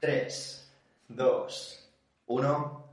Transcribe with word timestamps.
3, 0.00 0.72
2, 1.08 1.90
1. 2.26 2.90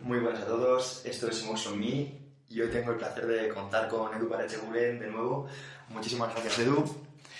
Muy 0.00 0.20
buenas 0.20 0.42
a 0.42 0.46
todos, 0.46 1.04
esto 1.04 1.28
es 1.28 1.44
Me 1.74 2.24
y 2.48 2.60
hoy 2.60 2.70
tengo 2.70 2.92
el 2.92 2.98
placer 2.98 3.26
de 3.26 3.48
contar 3.48 3.88
con 3.88 4.14
Edu 4.14 4.28
Parecheguren 4.28 5.00
de 5.00 5.08
nuevo. 5.08 5.48
Muchísimas 5.88 6.32
gracias, 6.32 6.60
Edu. 6.60 6.84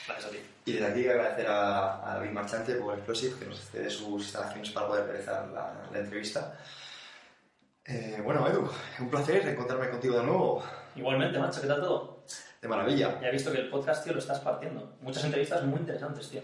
Gracias 0.06 0.26
a 0.26 0.30
ti. 0.30 0.38
Y 0.66 0.72
desde 0.72 0.86
aquí 0.86 1.08
agradecer 1.08 1.46
a, 1.46 2.10
a 2.10 2.14
David 2.16 2.30
Marchante 2.30 2.74
por 2.74 2.94
Explosive 2.94 3.38
que 3.38 3.46
nos 3.46 3.60
cede 3.60 3.88
sus 3.88 4.22
instalaciones 4.22 4.70
para 4.70 4.88
poder 4.88 5.06
realizar 5.06 5.48
la, 5.50 5.88
la 5.92 5.98
entrevista. 5.98 6.58
Eh, 7.84 8.20
bueno, 8.24 8.48
Edu, 8.48 8.68
un 8.98 9.08
placer 9.08 9.46
encontrarme 9.46 9.88
contigo 9.90 10.18
de 10.18 10.24
nuevo. 10.24 10.64
Igualmente, 10.96 11.38
macho, 11.38 11.60
¿qué 11.60 11.68
tal 11.68 11.80
todo? 11.80 12.24
De 12.60 12.66
maravilla. 12.66 13.20
Ya 13.20 13.28
he 13.28 13.32
visto 13.32 13.52
que 13.52 13.58
el 13.58 13.70
podcast, 13.70 14.02
tío, 14.02 14.14
lo 14.14 14.18
estás 14.18 14.40
partiendo. 14.40 14.96
Muchas 15.00 15.22
entrevistas 15.22 15.62
muy 15.62 15.78
interesantes, 15.78 16.28
tío. 16.28 16.40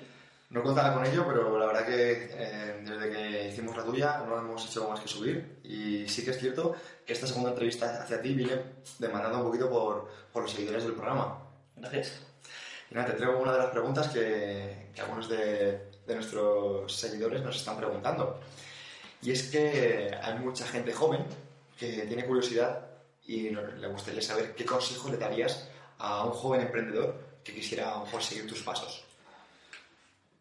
No 0.51 0.65
contaba 0.65 0.95
con 0.95 1.07
ello, 1.07 1.25
pero 1.29 1.57
la 1.59 1.67
verdad 1.67 1.87
que 1.87 2.29
eh, 2.33 2.81
desde 2.85 3.11
que 3.11 3.49
hicimos 3.49 3.77
la 3.77 3.85
tuya 3.85 4.25
no 4.27 4.37
hemos 4.37 4.67
hecho 4.67 4.89
más 4.89 4.99
que 4.99 5.07
subir. 5.07 5.61
Y 5.63 6.09
sí 6.09 6.25
que 6.25 6.33
es 6.33 6.39
cierto 6.39 6.75
que 7.07 7.13
esta 7.13 7.29
segunda 7.29 7.51
entrevista 7.51 8.03
hacia 8.03 8.21
ti 8.21 8.35
viene 8.35 8.61
demandando 8.99 9.39
un 9.39 9.45
poquito 9.45 9.71
por, 9.71 10.11
por 10.33 10.43
los 10.43 10.51
seguidores 10.51 10.83
del 10.83 10.95
programa. 10.95 11.41
Gracias. 11.77 12.21
Y 12.91 12.95
nada, 12.95 13.07
te 13.07 13.13
traigo 13.13 13.39
una 13.39 13.53
de 13.53 13.59
las 13.59 13.71
preguntas 13.71 14.09
que, 14.09 14.91
que 14.93 15.01
algunos 15.01 15.29
de, 15.29 15.91
de 16.05 16.15
nuestros 16.17 16.93
seguidores 16.93 17.43
nos 17.43 17.57
están 17.57 17.77
preguntando. 17.77 18.41
Y 19.23 19.31
es 19.31 19.45
que 19.45 20.11
hay 20.21 20.39
mucha 20.41 20.67
gente 20.67 20.93
joven 20.93 21.27
que 21.79 22.07
tiene 22.07 22.27
curiosidad 22.27 22.89
y 23.25 23.51
le 23.51 23.87
gustaría 23.87 24.21
saber 24.21 24.57
qué 24.57 24.65
consejo 24.65 25.11
le 25.11 25.17
darías 25.17 25.69
a 25.99 26.25
un 26.25 26.33
joven 26.33 26.63
emprendedor 26.63 27.21
que 27.45 27.55
quisiera 27.55 27.93
a 27.93 27.99
lo 27.99 28.05
mejor 28.07 28.21
seguir 28.21 28.49
tus 28.49 28.63
pasos. 28.63 29.05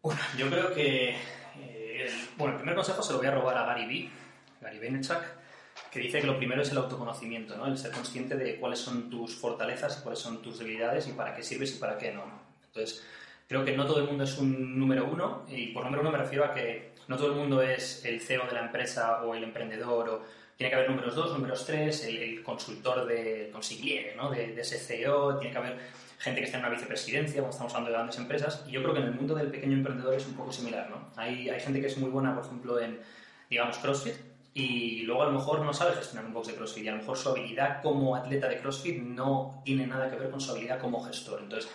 Bueno, 0.02 0.20
yo 0.38 0.48
creo 0.48 0.72
que. 0.74 1.10
eh, 1.10 2.10
bueno, 2.38 2.54
el 2.54 2.58
primer 2.58 2.74
consejo 2.74 3.02
se 3.02 3.12
lo 3.12 3.18
voy 3.18 3.26
a 3.26 3.32
robar 3.32 3.58
a 3.58 3.66
Gary 3.66 3.86
Vee, 3.86 4.10
Gary 4.62 4.78
Vaynerchuk, 4.78 5.22
que 5.90 6.00
dice 6.00 6.20
que 6.20 6.26
lo 6.26 6.38
primero 6.38 6.62
es 6.62 6.70
el 6.70 6.78
autoconocimiento, 6.78 7.56
¿no? 7.56 7.66
El 7.66 7.76
ser 7.76 7.90
consciente 7.92 8.36
de 8.36 8.56
cuáles 8.56 8.78
son 8.78 9.10
tus 9.10 9.34
fortalezas 9.34 9.98
y 9.98 10.02
cuáles 10.02 10.20
son 10.20 10.40
tus 10.40 10.58
debilidades 10.58 11.06
y 11.08 11.12
para 11.12 11.34
qué 11.34 11.42
sirves 11.42 11.76
y 11.76 11.78
para 11.78 11.98
qué 11.98 12.12
no. 12.12 12.24
Entonces, 12.68 13.04
creo 13.46 13.62
que 13.64 13.76
no 13.76 13.86
todo 13.86 13.98
el 13.98 14.06
mundo 14.06 14.24
es 14.24 14.38
un 14.38 14.78
número 14.78 15.04
uno, 15.04 15.44
y 15.48 15.66
por 15.68 15.84
número 15.84 16.00
uno 16.00 16.12
me 16.12 16.18
refiero 16.18 16.46
a 16.46 16.54
que 16.54 16.92
no 17.08 17.16
todo 17.18 17.32
el 17.32 17.34
mundo 17.34 17.60
es 17.60 18.02
el 18.06 18.22
CEO 18.22 18.46
de 18.46 18.52
la 18.52 18.60
empresa 18.60 19.22
o 19.22 19.34
el 19.34 19.44
emprendedor, 19.44 20.08
o 20.08 20.22
tiene 20.56 20.70
que 20.70 20.76
haber 20.76 20.88
números 20.88 21.14
dos, 21.14 21.32
números 21.32 21.66
tres, 21.66 22.04
el, 22.04 22.42
consultor 22.42 23.06
de 23.06 23.50
consigliere, 23.52 24.14
¿no? 24.16 24.30
de 24.30 24.58
ese 24.58 24.78
CEO, 24.78 25.38
tiene 25.38 25.52
que 25.52 25.58
haber 25.58 25.78
gente 26.20 26.40
que 26.40 26.46
está 26.46 26.58
en 26.58 26.64
una 26.64 26.74
vicepresidencia, 26.74 27.40
como 27.40 27.50
estamos 27.50 27.72
hablando 27.72 27.90
de 27.90 27.96
grandes 27.96 28.18
empresas, 28.18 28.62
y 28.68 28.72
yo 28.72 28.82
creo 28.82 28.92
que 28.92 29.00
en 29.00 29.06
el 29.06 29.14
mundo 29.14 29.34
del 29.34 29.48
pequeño 29.50 29.72
emprendedor 29.72 30.14
es 30.14 30.26
un 30.26 30.34
poco 30.34 30.52
similar, 30.52 30.90
¿no? 30.90 31.08
Hay, 31.16 31.48
hay 31.48 31.60
gente 31.60 31.80
que 31.80 31.86
es 31.86 31.96
muy 31.96 32.10
buena, 32.10 32.34
por 32.34 32.44
ejemplo, 32.44 32.78
en, 32.78 33.00
digamos, 33.48 33.78
CrossFit, 33.78 34.16
y 34.52 35.02
luego 35.02 35.22
a 35.22 35.26
lo 35.26 35.32
mejor 35.32 35.60
no 35.60 35.72
sabe 35.72 35.94
gestionar 35.94 36.26
un 36.26 36.34
box 36.34 36.48
de 36.48 36.54
CrossFit, 36.54 36.84
y 36.84 36.88
a 36.88 36.92
lo 36.92 36.98
mejor 36.98 37.16
su 37.16 37.30
habilidad 37.30 37.80
como 37.82 38.14
atleta 38.14 38.48
de 38.48 38.58
CrossFit 38.58 39.00
no 39.00 39.62
tiene 39.64 39.86
nada 39.86 40.10
que 40.10 40.16
ver 40.16 40.30
con 40.30 40.40
su 40.40 40.50
habilidad 40.50 40.78
como 40.78 41.02
gestor. 41.02 41.40
Entonces, 41.40 41.70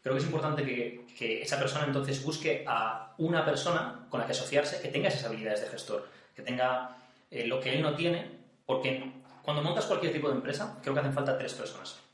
creo 0.00 0.14
que 0.14 0.20
es 0.20 0.26
importante 0.26 0.64
que, 0.64 1.04
que 1.18 1.42
esa 1.42 1.58
persona 1.58 1.84
entonces 1.84 2.22
busque 2.24 2.64
a 2.68 3.14
una 3.18 3.44
persona 3.44 4.06
con 4.08 4.20
la 4.20 4.26
que 4.26 4.32
asociarse 4.32 4.80
que 4.80 4.88
tenga 4.88 5.08
esas 5.08 5.24
habilidades 5.24 5.62
de 5.62 5.66
gestor, 5.68 6.08
que 6.36 6.42
tenga 6.42 6.96
eh, 7.32 7.48
lo 7.48 7.58
que 7.60 7.74
él 7.74 7.82
no 7.82 7.94
tiene, 7.96 8.30
porque 8.64 9.12
cuando 9.42 9.60
montas 9.60 9.86
cualquier 9.86 10.12
tipo 10.12 10.28
de 10.28 10.36
empresa, 10.36 10.78
creo 10.82 10.94
que 10.94 11.00
hacen 11.00 11.12
falta 11.12 11.36
tres 11.36 11.54
personas. 11.54 12.07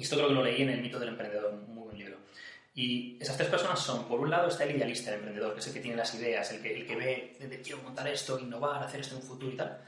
Y 0.00 0.04
esto 0.04 0.16
creo 0.16 0.28
que 0.28 0.34
lo 0.34 0.42
leí 0.42 0.62
en 0.62 0.70
El 0.70 0.80
mito 0.80 0.98
del 0.98 1.10
emprendedor, 1.10 1.52
muy 1.52 1.84
buen 1.84 1.98
libro. 1.98 2.16
Y 2.74 3.18
esas 3.20 3.36
tres 3.36 3.50
personas 3.50 3.78
son, 3.80 4.08
por 4.08 4.18
un 4.18 4.30
lado, 4.30 4.48
está 4.48 4.64
el 4.64 4.74
idealista, 4.74 5.10
el 5.10 5.16
emprendedor, 5.16 5.52
que 5.52 5.60
es 5.60 5.66
el 5.66 5.74
que 5.74 5.80
tiene 5.80 5.94
las 5.98 6.14
ideas, 6.14 6.50
el 6.52 6.62
que, 6.62 6.74
el 6.74 6.86
que 6.86 6.96
ve, 6.96 7.36
de, 7.38 7.60
quiero 7.60 7.82
montar 7.82 8.08
esto, 8.08 8.38
innovar, 8.38 8.82
hacer 8.82 9.00
esto 9.00 9.14
en 9.14 9.20
un 9.20 9.28
futuro 9.28 9.52
y 9.52 9.56
tal. 9.56 9.78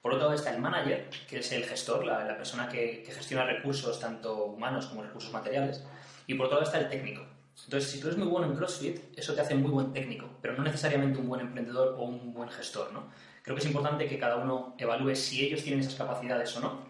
Por 0.00 0.14
otro 0.14 0.24
lado 0.24 0.34
está 0.34 0.54
el 0.54 0.62
manager, 0.62 1.10
que 1.28 1.40
es 1.40 1.52
el 1.52 1.64
gestor, 1.64 2.06
la, 2.06 2.24
la 2.24 2.38
persona 2.38 2.66
que, 2.66 3.02
que 3.02 3.12
gestiona 3.12 3.44
recursos, 3.44 4.00
tanto 4.00 4.46
humanos 4.46 4.86
como 4.86 5.02
recursos 5.02 5.30
materiales. 5.34 5.84
Y 6.26 6.32
por 6.32 6.46
otro 6.46 6.60
lado 6.60 6.66
está 6.66 6.80
el 6.80 6.88
técnico. 6.88 7.26
Entonces, 7.64 7.90
si 7.90 8.00
tú 8.00 8.06
eres 8.06 8.18
muy 8.18 8.28
bueno 8.28 8.46
en 8.46 8.56
CrossFit, 8.56 9.18
eso 9.18 9.34
te 9.34 9.42
hace 9.42 9.54
muy 9.54 9.70
buen 9.70 9.92
técnico, 9.92 10.30
pero 10.40 10.54
no 10.54 10.62
necesariamente 10.62 11.18
un 11.18 11.28
buen 11.28 11.42
emprendedor 11.42 11.94
o 11.98 12.04
un 12.04 12.32
buen 12.32 12.48
gestor, 12.48 12.90
¿no? 12.94 13.10
Creo 13.42 13.54
que 13.54 13.60
es 13.60 13.66
importante 13.66 14.08
que 14.08 14.18
cada 14.18 14.36
uno 14.36 14.74
evalúe 14.78 15.14
si 15.14 15.44
ellos 15.44 15.62
tienen 15.62 15.80
esas 15.80 15.94
capacidades 15.94 16.56
o 16.56 16.60
no 16.60 16.88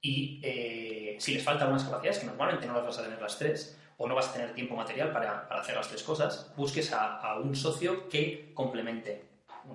y 0.00 0.40
eh, 0.42 1.16
si 1.18 1.34
les 1.34 1.42
faltan 1.42 1.64
algunas 1.68 1.84
capacidades, 1.84 2.18
que 2.20 2.26
normalmente 2.26 2.66
no 2.66 2.74
las 2.74 2.84
vas 2.86 2.98
a 2.98 3.02
tener 3.04 3.20
las 3.20 3.38
tres, 3.38 3.76
o 3.96 4.06
no 4.06 4.14
vas 4.14 4.28
a 4.28 4.32
tener 4.32 4.54
tiempo 4.54 4.76
material 4.76 5.12
para, 5.12 5.48
para 5.48 5.60
hacer 5.60 5.74
las 5.74 5.88
tres 5.88 6.02
cosas, 6.04 6.52
busques 6.56 6.92
a, 6.92 7.16
a 7.20 7.38
un 7.40 7.56
socio 7.56 8.08
que 8.08 8.52
complemente 8.54 9.24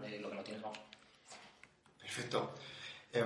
eh, 0.06 0.19
lo 0.22 0.29
que 0.29 0.35
no 0.35 0.44
tienes. 0.44 0.61
Vamos. 0.61 0.79
Perfecto. 2.00 2.53
Eh, 3.11 3.23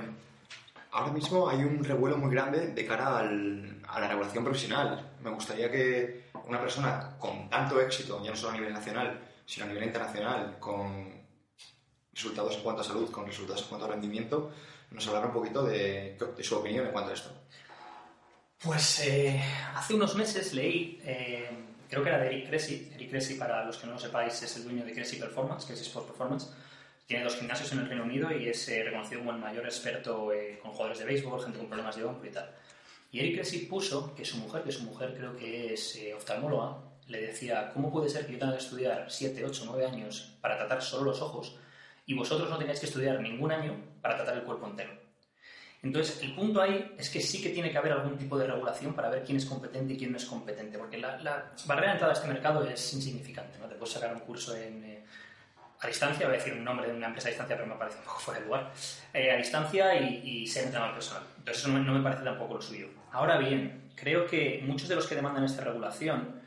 ahora 0.91 1.11
mismo 1.11 1.47
hay 1.47 1.59
un 1.59 1.83
revuelo 1.83 2.17
muy 2.17 2.31
grande 2.31 2.67
de 2.69 2.85
cara 2.85 3.19
al- 3.19 3.81
a 3.87 3.99
la 3.99 4.07
regulación 4.07 4.43
profesional. 4.43 5.11
Me 5.21 5.29
gustaría 5.29 5.69
que 5.71 6.25
una 6.45 6.59
persona 6.59 7.15
con 7.19 7.49
tanto 7.49 7.79
éxito, 7.79 8.23
ya 8.23 8.31
no 8.31 8.35
solo 8.35 8.53
a 8.53 8.57
nivel 8.57 8.73
nacional, 8.73 9.19
sino 9.45 9.65
a 9.65 9.69
nivel 9.69 9.83
internacional, 9.83 10.57
con 10.59 11.15
resultados 12.13 12.55
en 12.55 12.63
cuanto 12.63 12.81
a 12.81 12.85
salud, 12.85 13.11
con 13.11 13.27
resultados 13.27 13.61
en 13.61 13.67
cuanto 13.69 13.85
a 13.85 13.89
rendimiento, 13.89 14.51
nos 14.91 15.07
hablara 15.07 15.27
un 15.27 15.33
poquito 15.33 15.63
de, 15.63 16.17
de 16.35 16.43
su 16.43 16.55
opinión 16.55 16.85
en 16.85 16.91
cuanto 16.91 17.11
a 17.11 17.13
esto. 17.13 17.31
Pues 18.61 19.01
eh, 19.05 19.41
hace 19.75 19.93
unos 19.93 20.15
meses 20.15 20.53
leí, 20.53 20.99
eh, 21.03 21.49
creo 21.89 22.03
que 22.03 22.09
era 22.09 22.19
de 22.19 22.27
Eric 22.27 22.47
Cressy. 22.47 22.91
Eric 22.95 23.09
Cressy, 23.11 23.35
para 23.35 23.63
los 23.65 23.77
que 23.77 23.85
no 23.85 23.93
lo 23.93 23.99
sepáis, 23.99 24.41
es 24.41 24.55
el 24.57 24.63
dueño 24.63 24.83
de 24.83 24.93
Cressy 24.93 25.17
Performance, 25.17 25.65
que 25.65 25.73
es 25.73 25.81
Sport 25.81 26.07
Performance. 26.07 26.49
Tiene 27.07 27.23
dos 27.23 27.37
gimnasios 27.37 27.71
en 27.71 27.79
el 27.79 27.87
Reino 27.87 28.03
Unido 28.03 28.29
y 28.37 28.49
es 28.49 28.67
eh, 28.67 28.83
reconocido 28.83 29.21
como 29.21 29.31
el 29.31 29.37
mayor 29.37 29.63
experto 29.63 30.33
eh, 30.33 30.59
con 30.61 30.71
jugadores 30.71 30.99
de 30.99 31.05
béisbol, 31.05 31.41
gente 31.41 31.57
con 31.57 31.67
problemas 31.67 31.95
de 31.95 32.03
hombro 32.03 32.27
y 32.27 32.31
tal. 32.33 32.53
Y 33.11 33.19
Eric 33.19 33.35
Cressy 33.35 33.59
puso 33.59 34.13
que 34.13 34.25
su 34.25 34.37
mujer, 34.37 34.63
que 34.63 34.73
su 34.73 34.83
mujer 34.83 35.15
creo 35.15 35.33
que 35.37 35.73
es 35.73 35.95
eh, 35.95 36.13
oftalmóloga, 36.13 36.79
le 37.07 37.21
decía, 37.21 37.71
¿cómo 37.73 37.89
puede 37.89 38.09
ser 38.09 38.25
que 38.25 38.33
yo 38.33 38.39
tenga 38.39 38.57
que 38.57 38.63
estudiar 38.63 39.05
7, 39.09 39.45
8, 39.45 39.63
9 39.67 39.85
años 39.85 40.35
para 40.41 40.57
tratar 40.57 40.81
solo 40.81 41.05
los 41.05 41.21
ojos 41.21 41.57
y 42.07 42.15
vosotros 42.15 42.49
no 42.49 42.57
tengáis 42.57 42.79
que 42.79 42.87
estudiar 42.87 43.19
ningún 43.21 43.51
año 43.51 43.75
para 44.01 44.15
tratar 44.15 44.37
el 44.37 44.43
cuerpo 44.43 44.65
entero? 44.65 44.91
Entonces, 45.83 46.23
el 46.23 46.33
punto 46.33 46.61
ahí 46.61 46.95
es 46.97 47.09
que 47.09 47.21
sí 47.21 47.41
que 47.41 47.49
tiene 47.49 47.69
que 47.69 47.77
haber 47.77 47.91
algún 47.91 48.17
tipo 48.17 48.37
de 48.37 48.47
regulación 48.47 48.93
para 48.93 49.09
ver 49.09 49.23
quién 49.23 49.37
es 49.37 49.45
competente 49.45 49.93
y 49.93 49.97
quién 49.97 50.11
no 50.11 50.17
es 50.17 50.25
competente, 50.25 50.77
porque 50.77 50.97
la, 50.97 51.53
barrera 51.65 51.87
de 51.87 51.93
entrada 51.93 52.13
a 52.13 52.15
este 52.15 52.27
mercado 52.27 52.63
es 52.63 52.93
insignificante. 52.93 53.59
¿no? 53.59 53.67
Te 53.67 53.75
puedes 53.75 53.93
sacar 53.93 54.11
un 54.13 54.21
curso 54.21 54.55
eh, 54.55 55.03
a 55.79 55.87
distancia, 55.87 56.25
voy 56.25 56.35
a 56.35 56.39
decir 56.39 56.53
un 56.53 56.63
nombre 56.63 56.87
de 56.87 56.95
una 56.95 57.07
empresa 57.07 57.27
a 57.27 57.31
distancia, 57.31 57.55
pero 57.55 57.67
me 57.67 57.75
parece 57.75 57.99
un 57.99 58.05
poco 58.05 58.19
fuera 58.19 58.39
de 58.39 58.45
lugar, 58.47 58.71
eh, 59.13 59.31
a 59.31 59.35
distancia 59.35 60.01
y, 60.01 60.21
y 60.23 60.47
ser 60.47 60.63
entrenador 60.63 60.95
personal. 60.95 61.23
Entonces, 61.37 61.63
eso 61.63 61.71
no 61.71 61.93
me 61.93 62.01
parece 62.01 62.23
tampoco 62.23 62.55
lo 62.55 62.61
suyo. 62.61 62.87
Ahora 63.11 63.37
bien, 63.37 63.91
creo 63.95 64.25
que 64.25 64.63
muchos 64.65 64.89
de 64.89 64.95
los 64.95 65.05
que 65.05 65.15
demandan 65.15 65.43
esta 65.43 65.63
regulación 65.63 66.41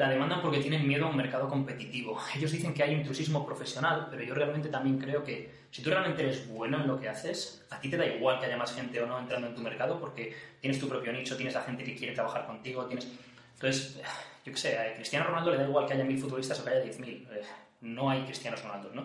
la 0.00 0.08
demandan 0.08 0.40
porque 0.40 0.60
tienen 0.60 0.88
miedo 0.88 1.04
a 1.04 1.10
un 1.10 1.16
mercado 1.16 1.46
competitivo. 1.46 2.18
Ellos 2.34 2.50
dicen 2.50 2.72
que 2.72 2.82
hay 2.82 2.94
intrusismo 2.94 3.44
profesional, 3.44 4.08
pero 4.10 4.22
yo 4.22 4.34
realmente 4.34 4.70
también 4.70 4.98
creo 4.98 5.22
que 5.22 5.50
si 5.70 5.82
tú 5.82 5.90
realmente 5.90 6.22
eres 6.22 6.48
bueno 6.48 6.80
en 6.80 6.88
lo 6.88 6.98
que 6.98 7.06
haces, 7.06 7.66
a 7.68 7.78
ti 7.78 7.90
te 7.90 7.98
da 7.98 8.06
igual 8.06 8.40
que 8.40 8.46
haya 8.46 8.56
más 8.56 8.74
gente 8.74 8.98
o 9.02 9.06
no 9.06 9.18
entrando 9.18 9.48
en 9.48 9.54
tu 9.54 9.60
mercado 9.60 10.00
porque 10.00 10.34
tienes 10.58 10.80
tu 10.80 10.88
propio 10.88 11.12
nicho, 11.12 11.36
tienes 11.36 11.52
la 11.52 11.60
gente 11.60 11.84
que 11.84 11.94
quiere 11.94 12.14
trabajar 12.14 12.46
contigo, 12.46 12.86
tienes... 12.86 13.06
Entonces, 13.54 14.00
yo 14.46 14.52
qué 14.52 14.58
sé, 14.58 14.78
a 14.78 14.94
Cristiano 14.94 15.26
Ronaldo 15.26 15.50
le 15.50 15.58
da 15.58 15.64
igual 15.64 15.86
que 15.86 15.92
haya 15.92 16.04
mil 16.04 16.18
futbolistas 16.18 16.58
o 16.60 16.64
que 16.64 16.70
haya 16.70 16.80
diez 16.80 16.98
mil. 16.98 17.28
Eh, 17.30 17.42
No 17.82 18.08
hay 18.08 18.22
Cristianos 18.22 18.62
Ronaldo, 18.62 18.90
¿no? 18.94 19.04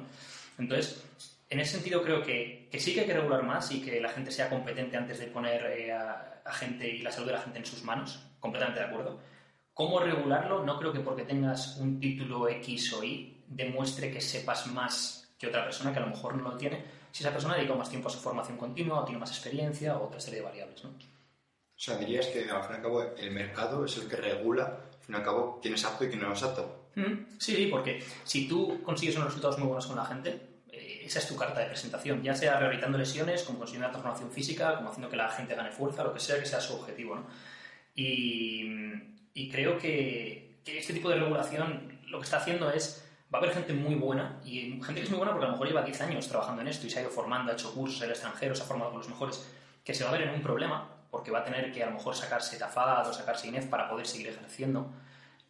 Entonces, 0.58 1.04
en 1.50 1.60
ese 1.60 1.74
sentido 1.74 2.04
creo 2.04 2.24
que, 2.24 2.70
que 2.72 2.80
sí 2.80 2.94
que 2.94 3.02
hay 3.02 3.08
que 3.08 3.14
regular 3.14 3.44
más 3.44 3.70
y 3.72 3.82
que 3.82 4.00
la 4.00 4.10
gente 4.10 4.32
sea 4.32 4.50
competente 4.50 4.96
antes 4.96 5.20
de 5.20 5.28
poner 5.28 5.62
eh, 5.66 5.92
a, 5.92 6.42
a 6.46 6.54
gente 6.54 6.88
y 6.88 7.00
la 7.00 7.12
salud 7.12 7.28
de 7.28 7.34
la 7.34 7.42
gente 7.42 7.60
en 7.60 7.66
sus 7.66 7.84
manos, 7.84 8.24
completamente 8.40 8.80
de 8.80 8.86
acuerdo. 8.86 9.20
¿Cómo 9.76 10.00
regularlo? 10.00 10.64
No 10.64 10.80
creo 10.80 10.94
que 10.94 11.02
porque 11.02 11.24
tengas 11.24 11.76
un 11.76 12.00
título 12.00 12.48
X 12.48 12.94
o 12.94 13.04
Y 13.04 13.44
demuestre 13.46 14.10
que 14.10 14.22
sepas 14.22 14.68
más 14.68 15.28
que 15.38 15.48
otra 15.48 15.66
persona 15.66 15.92
que 15.92 16.00
a 16.00 16.04
lo 16.04 16.08
mejor 16.08 16.34
no 16.38 16.52
lo 16.52 16.58
tiene, 16.58 16.86
si 17.12 17.24
esa 17.24 17.34
persona 17.34 17.56
dedica 17.56 17.76
más 17.76 17.90
tiempo 17.90 18.08
a 18.08 18.12
su 18.12 18.20
formación 18.20 18.58
continua 18.58 19.02
o 19.02 19.04
tiene 19.04 19.20
más 19.20 19.32
experiencia 19.32 19.98
o 19.98 20.08
otra 20.08 20.22
serie 20.22 20.40
de 20.40 20.46
variables. 20.46 20.82
¿no? 20.86 20.92
O 20.92 20.94
sea, 21.76 21.98
dirías 21.98 22.28
que 22.28 22.50
al 22.50 22.64
fin 22.64 22.72
y 22.72 22.76
al 22.76 22.82
cabo 22.84 23.04
el 23.18 23.32
mercado 23.32 23.84
es 23.84 23.98
el 23.98 24.08
que 24.08 24.16
regula, 24.16 24.64
al 24.64 25.06
fin 25.06 25.16
y 25.16 25.18
al 25.18 25.24
cabo, 25.26 25.60
quién 25.62 25.74
es 25.74 25.84
apto 25.84 26.06
y 26.06 26.08
quién 26.08 26.22
no 26.22 26.32
es 26.32 26.42
apto. 26.42 26.92
Mm, 26.96 27.38
Sí, 27.38 27.68
porque 27.70 28.02
si 28.24 28.48
tú 28.48 28.82
consigues 28.82 29.18
unos 29.18 29.28
resultados 29.28 29.60
muy 29.60 29.68
buenos 29.68 29.88
con 29.88 29.98
la 29.98 30.06
gente, 30.06 30.62
eh, 30.72 31.02
esa 31.04 31.20
es 31.20 31.28
tu 31.28 31.36
carta 31.36 31.60
de 31.60 31.66
presentación, 31.66 32.24
ya 32.24 32.34
sea 32.34 32.58
rehabilitando 32.58 32.98
lesiones, 32.98 33.44
como 33.44 33.60
consiguiendo 33.60 33.90
una 33.90 33.92
transformación 33.92 34.32
física, 34.32 34.78
como 34.78 34.88
haciendo 34.88 35.10
que 35.10 35.18
la 35.18 35.28
gente 35.28 35.54
gane 35.54 35.72
fuerza, 35.72 36.06
lo 36.06 36.14
que 36.14 36.22
sea 36.22 36.40
que 36.40 36.46
sea 36.46 36.62
su 36.62 36.76
objetivo. 36.76 37.16
¿no? 37.16 37.26
Y, 37.96 38.66
y 39.34 39.50
creo 39.50 39.78
que, 39.78 40.60
que 40.64 40.78
este 40.78 40.94
tipo 40.94 41.10
de 41.10 41.16
regulación 41.16 42.00
lo 42.08 42.20
que 42.20 42.26
está 42.26 42.38
haciendo 42.38 42.70
es 42.70 43.06
va 43.34 43.40
a 43.40 43.42
haber 43.42 43.54
gente 43.54 43.74
muy 43.74 43.96
buena 43.96 44.40
y 44.46 44.80
gente 44.82 44.96
que 44.96 45.04
es 45.04 45.10
muy 45.10 45.18
buena 45.18 45.32
porque 45.32 45.46
a 45.46 45.50
lo 45.50 45.54
mejor 45.54 45.68
lleva 45.68 45.82
10 45.82 46.02
años 46.02 46.28
trabajando 46.28 46.62
en 46.62 46.68
esto 46.68 46.88
y 46.88 46.90
se 46.90 47.00
ha 47.00 47.02
ido 47.02 47.12
formando, 47.12 47.52
ha 47.52 47.56
hecho 47.56 47.74
cursos 47.74 48.00
en 48.02 48.06
el 48.06 48.12
extranjero, 48.12 48.56
se 48.56 48.64
ha 48.64 48.66
formado 48.66 48.92
con 48.92 49.00
los 49.00 49.10
mejores, 49.10 49.50
que 49.84 49.94
se 49.94 50.04
va 50.04 50.10
a 50.10 50.14
ver 50.14 50.24
en 50.24 50.36
un 50.36 50.42
problema 50.42 50.90
porque 51.12 51.32
va 51.32 51.40
a 51.40 51.44
tener 51.44 51.72
que 51.72 51.84
a 51.84 51.88
lo 51.88 51.94
mejor 51.94 52.16
sacarse 52.16 52.58
TAFAD 52.58 53.10
o 53.10 53.14
sacarse 53.14 53.48
INEF 53.48 53.68
para 53.68 53.90
poder 53.90 54.06
seguir 54.06 54.28
ejerciendo. 54.28 54.92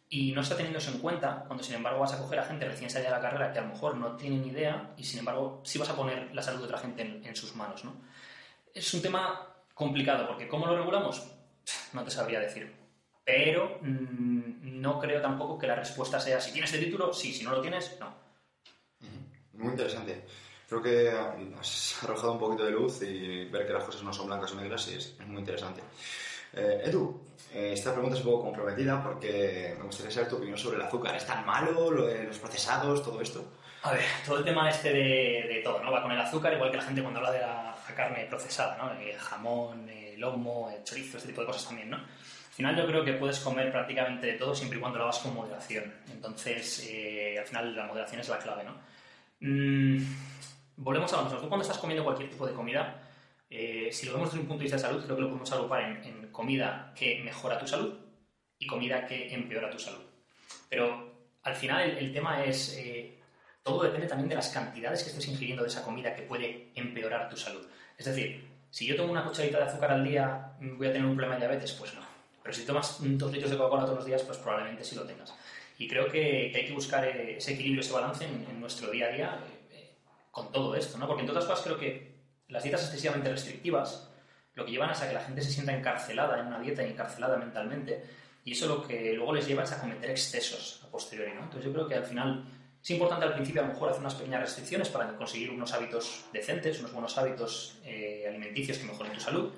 y 0.08 0.32
no 0.32 0.40
está 0.40 0.54
teniendo 0.56 0.78
eso 0.78 0.92
en 0.92 0.98
cuenta 0.98 1.44
cuando, 1.46 1.64
sin 1.64 1.74
embargo, 1.74 1.98
vas 2.00 2.12
a 2.12 2.18
coger 2.18 2.38
a 2.38 2.44
gente 2.44 2.64
recién 2.64 2.88
salida 2.88 3.10
de 3.10 3.16
la 3.16 3.20
carrera 3.20 3.52
que 3.52 3.58
a 3.58 3.62
lo 3.62 3.68
mejor 3.68 3.96
no 3.96 4.16
tiene 4.16 4.36
ni 4.38 4.48
idea 4.48 4.92
y, 4.96 5.04
sin 5.04 5.18
embargo, 5.18 5.60
sí 5.64 5.78
vas 5.78 5.88
a 5.88 5.96
poner 5.96 6.32
la 6.34 6.42
salud 6.42 6.60
de 6.60 6.66
otra 6.66 6.78
gente 6.78 7.02
en, 7.02 7.36
sus 7.36 7.56
manos, 7.56 7.84
¿no? 7.84 7.96
Es 8.72 8.94
un 8.94 9.02
tema 9.02 9.48
complicado 9.74 10.28
porque 10.28 10.46
¿cómo 10.46 10.66
lo 10.66 10.76
regulamos? 10.76 11.35
No 11.92 12.04
te 12.04 12.10
sabría 12.10 12.40
decir. 12.40 12.74
Pero 13.24 13.78
mm, 13.82 14.80
no 14.80 15.00
creo 15.00 15.20
tampoco 15.20 15.58
que 15.58 15.66
la 15.66 15.74
respuesta 15.74 16.20
sea 16.20 16.40
si 16.40 16.52
tienes 16.52 16.72
el 16.74 16.84
título, 16.84 17.12
sí, 17.12 17.32
si 17.32 17.44
no 17.44 17.52
lo 17.52 17.60
tienes, 17.60 17.96
no. 17.98 18.14
Muy 19.54 19.70
interesante. 19.70 20.24
Creo 20.68 20.82
que 20.82 21.10
has 21.58 22.02
arrojado 22.02 22.32
un 22.32 22.38
poquito 22.38 22.64
de 22.64 22.72
luz 22.72 23.02
y 23.02 23.44
ver 23.46 23.66
que 23.66 23.72
las 23.72 23.84
cosas 23.84 24.02
no 24.02 24.12
son 24.12 24.26
blancas 24.26 24.52
o 24.52 24.56
negras 24.56 24.86
es, 24.88 25.16
es 25.18 25.26
muy 25.26 25.38
interesante. 25.38 25.80
Eh, 26.52 26.82
Edu, 26.84 27.20
eh, 27.52 27.72
esta 27.72 27.92
pregunta 27.92 28.16
es 28.16 28.24
un 28.24 28.32
poco 28.32 28.44
comprometida 28.44 29.02
porque 29.02 29.74
me 29.78 29.84
gustaría 29.84 30.10
saber 30.10 30.28
tu 30.28 30.36
opinión 30.36 30.58
sobre 30.58 30.76
el 30.76 30.82
azúcar. 30.82 31.14
¿Es 31.14 31.26
tan 31.26 31.44
malo 31.46 31.90
lo 31.90 32.06
de 32.06 32.24
los 32.24 32.38
procesados, 32.38 33.02
todo 33.02 33.20
esto? 33.20 33.44
A 33.82 33.92
ver, 33.92 34.02
todo 34.24 34.38
el 34.38 34.44
tema 34.44 34.68
este 34.68 34.92
de, 34.92 35.60
todo, 35.62 35.82
¿no? 35.82 35.92
Va 35.92 36.02
con 36.02 36.10
el 36.10 36.20
azúcar, 36.20 36.52
igual 36.54 36.70
que 36.70 36.78
la 36.78 36.82
gente 36.82 37.02
cuando 37.02 37.20
habla 37.20 37.32
de 37.32 37.40
la, 37.40 37.75
carne 37.94 38.26
procesada, 38.26 38.76
¿no? 38.76 38.92
El 39.00 39.16
jamón, 39.16 39.88
el 39.88 40.20
lomo, 40.20 40.70
el 40.70 40.82
chorizo, 40.84 41.16
este 41.18 41.28
tipo 41.28 41.42
de 41.42 41.46
cosas 41.46 41.66
también, 41.66 41.90
¿no? 41.90 41.96
Al 41.96 42.52
final 42.56 42.76
yo 42.76 42.86
creo 42.86 43.04
que 43.04 43.12
puedes 43.12 43.38
comer 43.40 43.70
prácticamente 43.70 44.28
de 44.28 44.32
todo 44.34 44.54
siempre 44.54 44.78
y 44.78 44.80
cuando 44.80 44.98
lo 44.98 45.04
hagas 45.04 45.18
con 45.18 45.34
moderación. 45.34 45.92
Entonces, 46.10 46.88
eh, 46.90 47.36
al 47.38 47.44
final 47.44 47.76
la 47.76 47.86
moderación 47.86 48.20
es 48.20 48.28
la 48.28 48.38
clave, 48.38 48.64
¿no? 48.64 48.76
Mm, 49.40 50.02
volvemos 50.76 51.12
a 51.12 51.16
lo 51.16 51.22
mismo. 51.24 51.38
Tú 51.40 51.48
cuando 51.48 51.62
estás 51.62 51.78
comiendo 51.78 52.02
cualquier 52.02 52.30
tipo 52.30 52.46
de 52.46 52.54
comida, 52.54 53.02
eh, 53.50 53.90
si 53.92 54.06
lo 54.06 54.14
vemos 54.14 54.30
desde 54.30 54.40
un 54.40 54.48
punto 54.48 54.60
de 54.60 54.64
vista 54.64 54.76
de 54.76 54.82
salud, 54.82 55.04
creo 55.04 55.16
que 55.16 55.22
lo 55.22 55.28
podemos 55.28 55.52
agrupar 55.52 55.82
en, 55.82 56.28
comida 56.32 56.92
que 56.94 57.22
mejora 57.22 57.58
tu 57.58 57.66
salud 57.66 57.94
y 58.58 58.66
comida 58.66 59.06
que 59.06 59.32
empeora 59.32 59.70
tu 59.70 59.78
salud. 59.78 60.02
Pero 60.68 61.28
al 61.42 61.54
final 61.54 61.96
el, 61.96 62.12
tema 62.12 62.44
es, 62.44 62.76
eh, 62.76 63.18
todo 63.66 63.82
depende 63.82 64.06
también 64.06 64.28
de 64.28 64.36
las 64.36 64.48
cantidades 64.50 65.02
que 65.02 65.10
estés 65.10 65.26
ingiriendo 65.26 65.64
de 65.64 65.68
esa 65.68 65.82
comida 65.82 66.14
que 66.14 66.22
puede 66.22 66.68
empeorar 66.76 67.28
tu 67.28 67.36
salud. 67.36 67.66
Es 67.98 68.06
decir, 68.06 68.48
si 68.70 68.86
yo 68.86 68.94
tomo 68.94 69.10
una 69.10 69.24
cucharita 69.24 69.58
de 69.58 69.64
azúcar 69.64 69.90
al 69.90 70.04
día, 70.04 70.52
¿voy 70.60 70.86
a 70.86 70.92
tener 70.92 71.04
un 71.04 71.16
problema 71.16 71.34
de 71.34 71.40
diabetes? 71.40 71.72
Pues 71.72 71.92
no. 71.92 72.00
Pero 72.44 72.54
si 72.54 72.64
tomas 72.64 72.98
dos 73.00 73.32
litros 73.32 73.50
de 73.50 73.56
Coca-Cola 73.56 73.82
todos 73.82 73.96
los 73.96 74.06
días, 74.06 74.22
pues 74.22 74.38
probablemente 74.38 74.84
sí 74.84 74.94
lo 74.94 75.02
tengas. 75.02 75.34
Y 75.78 75.88
creo 75.88 76.06
que, 76.06 76.52
hay 76.54 76.64
que 76.64 76.72
buscar 76.72 77.04
ese 77.08 77.54
equilibrio, 77.54 77.80
ese 77.80 77.92
balance 77.92 78.24
en, 78.24 78.60
nuestro 78.60 78.88
día 78.88 79.06
a 79.06 79.10
día 79.10 79.40
eh, 79.72 79.94
con 80.30 80.52
todo 80.52 80.76
esto, 80.76 80.96
¿no? 80.96 81.08
Porque 81.08 81.22
en 81.22 81.28
todas 81.28 81.44
cosas 81.44 81.64
creo 81.64 81.76
que 81.76 82.14
las 82.46 82.62
dietas 82.62 82.84
excesivamente 82.84 83.32
restrictivas 83.32 84.08
lo 84.54 84.64
que 84.64 84.70
llevan 84.70 84.90
es 84.90 85.02
a 85.02 85.08
que 85.08 85.14
la 85.14 85.24
gente 85.24 85.42
se 85.42 85.50
sienta 85.50 85.76
encarcelada 85.76 86.38
en 86.38 86.46
una 86.46 86.60
dieta 86.60 86.84
y 86.84 86.90
encarcelada 86.90 87.36
mentalmente, 87.36 88.04
y 88.44 88.52
eso 88.52 88.68
lo 88.68 88.86
que 88.86 89.12
luego 89.12 89.34
les 89.34 89.46
lleva 89.46 89.64
es 89.64 89.72
a 89.72 89.80
cometer 89.80 90.08
excesos 90.08 90.82
a 90.84 90.86
posteriori, 90.88 91.32
¿no? 91.34 91.42
Entonces 91.42 91.64
yo 91.64 91.72
creo 91.72 91.88
que 91.88 91.96
al 91.96 92.04
final 92.04 92.44
es 92.86 92.90
importante 92.92 93.26
al 93.26 93.34
principio 93.34 93.62
a 93.62 93.66
lo 93.66 93.72
mejor 93.72 93.88
hacer 93.88 94.00
unas 94.00 94.14
pequeñas 94.14 94.42
restricciones 94.42 94.88
para 94.90 95.16
conseguir 95.16 95.50
unos 95.50 95.72
hábitos 95.72 96.24
decentes, 96.32 96.78
unos 96.78 96.92
buenos 96.92 97.18
hábitos 97.18 97.80
eh, 97.84 98.24
alimenticios 98.28 98.78
que 98.78 98.84
mejoren 98.84 99.12
tu 99.12 99.18
salud, 99.18 99.52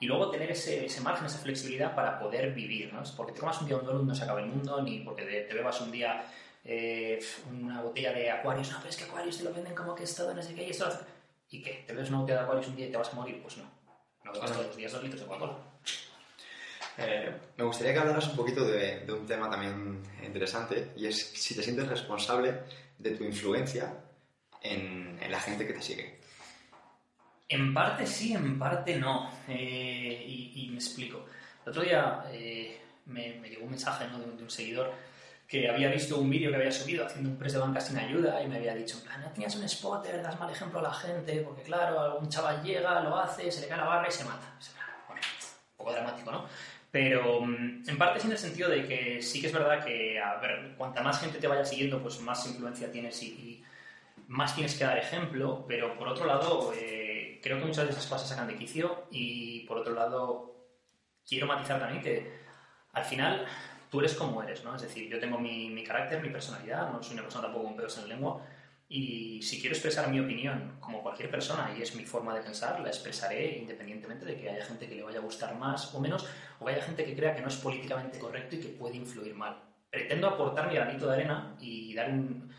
y 0.00 0.06
luego 0.06 0.32
tener 0.32 0.50
ese, 0.50 0.86
ese, 0.86 1.00
margen, 1.00 1.26
esa 1.26 1.38
flexibilidad 1.38 1.94
para 1.94 2.18
poder 2.18 2.52
vivir, 2.52 2.92
¿no? 2.92 3.00
Porque 3.16 3.34
te 3.34 3.38
comas 3.38 3.60
un 3.60 3.68
día 3.68 3.76
un 3.76 3.86
donut 3.86 4.02
no 4.02 4.14
se 4.16 4.24
acaba 4.24 4.40
el 4.40 4.46
mundo, 4.46 4.82
ni 4.82 4.98
porque 4.98 5.22
te, 5.22 5.54
bebas 5.54 5.80
un 5.80 5.92
día 5.92 6.24
eh, 6.64 7.24
una 7.52 7.82
botella 7.82 8.12
de 8.12 8.32
Aquarius, 8.32 8.72
no, 8.72 8.78
pero 8.78 8.90
es 8.90 8.96
que 8.96 9.04
Aquarius 9.04 9.38
te 9.38 9.44
lo 9.44 9.54
venden 9.54 9.76
como 9.76 9.94
que 9.94 10.02
es 10.02 10.16
todo, 10.16 10.34
no 10.34 10.42
sé 10.42 10.52
qué, 10.52 10.66
y 10.66 10.70
esto 10.70 10.90
¿Y 11.50 11.62
qué? 11.62 11.84
¿Te 11.86 11.94
ves 11.94 12.08
una 12.08 12.18
botella 12.18 12.38
de 12.38 12.44
Aquarius 12.46 12.66
un 12.66 12.74
día 12.74 12.86
y 12.86 12.90
te 12.90 12.96
vas 12.96 13.12
a 13.12 13.14
morir? 13.14 13.40
Pues 13.40 13.58
no. 13.58 13.64
No 14.24 14.32
bebas 14.32 14.50
todos 14.50 14.66
los 14.66 14.76
días 14.76 14.90
dos 14.90 15.04
litros 15.04 15.20
de 15.20 15.28
Coca-Cola. 15.28 15.56
Eh, 16.98 17.32
me 17.56 17.64
gustaría 17.64 17.94
que 17.94 17.98
hablaras 18.00 18.28
un 18.28 18.36
poquito 18.36 18.64
de, 18.64 19.04
un 19.08 19.26
tema 19.26 19.50
también 19.50 20.02
interesante 20.22 20.92
y 20.96 21.06
es 21.06 21.18
si 21.18 21.54
te 21.54 21.62
sientes 21.62 21.88
responsable 21.88 22.60
de 22.98 23.10
tu 23.12 23.24
influencia 23.24 23.94
en, 24.60 25.18
la 25.30 25.40
gente 25.40 25.66
que 25.66 25.72
te 25.72 25.82
sigue. 25.82 26.20
En 27.48 27.72
parte 27.72 28.06
sí, 28.06 28.34
en 28.34 28.58
parte 28.58 28.96
no. 28.96 29.30
Eh, 29.48 30.52
y, 30.54 30.68
me 30.70 30.76
explico. 30.76 31.24
El 31.64 31.70
otro 31.70 31.82
día 31.82 32.24
eh, 32.30 32.78
me, 33.06 33.40
llegó 33.48 33.64
un 33.64 33.70
mensaje 33.70 34.06
de, 34.06 34.42
un 34.42 34.50
seguidor 34.50 34.92
que 35.52 35.68
había 35.68 35.90
visto 35.90 36.18
un 36.18 36.30
vídeo 36.30 36.50
que 36.50 36.56
había 36.56 36.72
subido 36.72 37.04
haciendo 37.04 37.28
un 37.28 37.36
press 37.36 37.52
de 37.52 37.58
banca 37.58 37.78
sin 37.78 37.98
ayuda 37.98 38.42
y 38.42 38.48
me 38.48 38.56
había 38.56 38.74
dicho, 38.74 38.96
no 39.20 39.30
tenías 39.32 39.54
un 39.54 39.68
spotter, 39.68 40.22
das 40.22 40.40
mal 40.40 40.50
ejemplo 40.50 40.78
a 40.78 40.82
la 40.82 40.94
gente, 40.94 41.42
porque 41.42 41.62
claro, 41.62 42.00
algún 42.00 42.30
chaval 42.30 42.62
llega, 42.62 43.00
lo 43.00 43.18
hace, 43.18 43.52
se 43.52 43.60
le 43.60 43.68
cae 43.68 43.76
la 43.76 43.84
barra 43.84 44.08
y 44.08 44.12
se 44.12 44.24
mata. 44.24 44.56
Bueno, 45.06 45.20
un 45.20 45.76
poco 45.76 45.92
dramático, 45.92 46.32
¿no? 46.32 46.46
Pero 46.92 47.40
mm, 47.40 47.88
en 47.88 47.98
parte 47.98 48.20
sí 48.20 48.26
en 48.26 48.32
el 48.32 48.38
sentido 48.38 48.68
de 48.68 48.86
que 48.86 49.20
sí 49.22 49.40
que 49.40 49.48
es 49.48 49.52
verdad 49.52 49.84
que, 49.84 50.20
a 50.20 50.36
ver, 50.36 50.74
cuanta 50.76 51.02
más 51.02 51.20
gente 51.20 51.38
te 51.38 51.48
vaya 51.48 51.64
siguiendo, 51.64 52.00
pues 52.00 52.20
más 52.20 52.46
influencia 52.46 52.92
tienes 52.92 53.20
y, 53.22 53.64
más 54.28 54.54
tienes 54.54 54.76
que 54.76 54.84
dar 54.84 54.98
ejemplo, 54.98 55.64
pero 55.68 55.96
por 55.96 56.08
otro 56.08 56.26
lado, 56.26 56.72
eh, 56.74 57.40
creo 57.42 57.58
que 57.58 57.64
muchas 57.64 57.84
de 57.86 57.90
esas 57.92 58.06
cosas 58.06 58.28
sacan 58.28 58.46
de 58.46 58.56
quicio. 58.56 59.06
Y 59.10 59.60
por 59.66 59.78
otro 59.78 59.94
lado, 59.94 60.54
quiero 61.26 61.46
matizar 61.46 61.80
también 61.80 62.02
que 62.02 62.32
al 62.92 63.04
final 63.04 63.46
tú 63.90 64.00
eres 64.00 64.14
como 64.14 64.42
eres, 64.42 64.64
¿no? 64.64 64.74
Es 64.74 64.82
decir, 64.82 65.08
yo 65.08 65.18
tengo 65.18 65.38
mi, 65.38 65.70
mi 65.70 65.84
carácter, 65.84 66.22
mi 66.22 66.30
personalidad, 66.30 66.90
no 66.90 67.02
soy 67.02 67.14
una 67.14 67.22
persona 67.22 67.44
tampoco 67.44 67.64
con 67.64 67.76
pedos 67.76 67.96
en 67.98 68.02
la 68.04 68.14
lengua, 68.14 68.46
y 68.92 69.40
si 69.40 69.58
quiero 69.58 69.74
expresar 69.74 70.10
mi 70.10 70.20
opinión 70.20 70.76
como 70.78 71.02
cualquier 71.02 71.30
persona 71.30 71.74
y 71.76 71.80
es 71.80 71.94
mi 71.94 72.04
forma 72.04 72.34
de 72.34 72.42
pensar, 72.42 72.78
la 72.80 72.88
expresaré 72.88 73.56
independientemente 73.56 74.26
de 74.26 74.36
que 74.36 74.50
haya 74.50 74.62
gente 74.66 74.86
que 74.86 74.94
le 74.94 75.02
vaya 75.02 75.18
a 75.18 75.22
gustar 75.22 75.56
más 75.56 75.94
o 75.94 76.00
menos 76.00 76.26
o 76.60 76.68
haya 76.68 76.82
gente 76.82 77.02
que 77.02 77.16
crea 77.16 77.34
que 77.34 77.40
no 77.40 77.48
es 77.48 77.56
políticamente 77.56 78.18
correcto 78.18 78.56
y 78.56 78.60
que 78.60 78.68
puede 78.68 78.96
influir 78.96 79.34
mal. 79.34 79.56
Pretendo 79.90 80.28
aportar 80.28 80.68
mi 80.68 80.74
granito 80.74 81.06
de 81.06 81.14
arena 81.14 81.56
y 81.58 81.94
dar 81.94 82.10
un, 82.10 82.52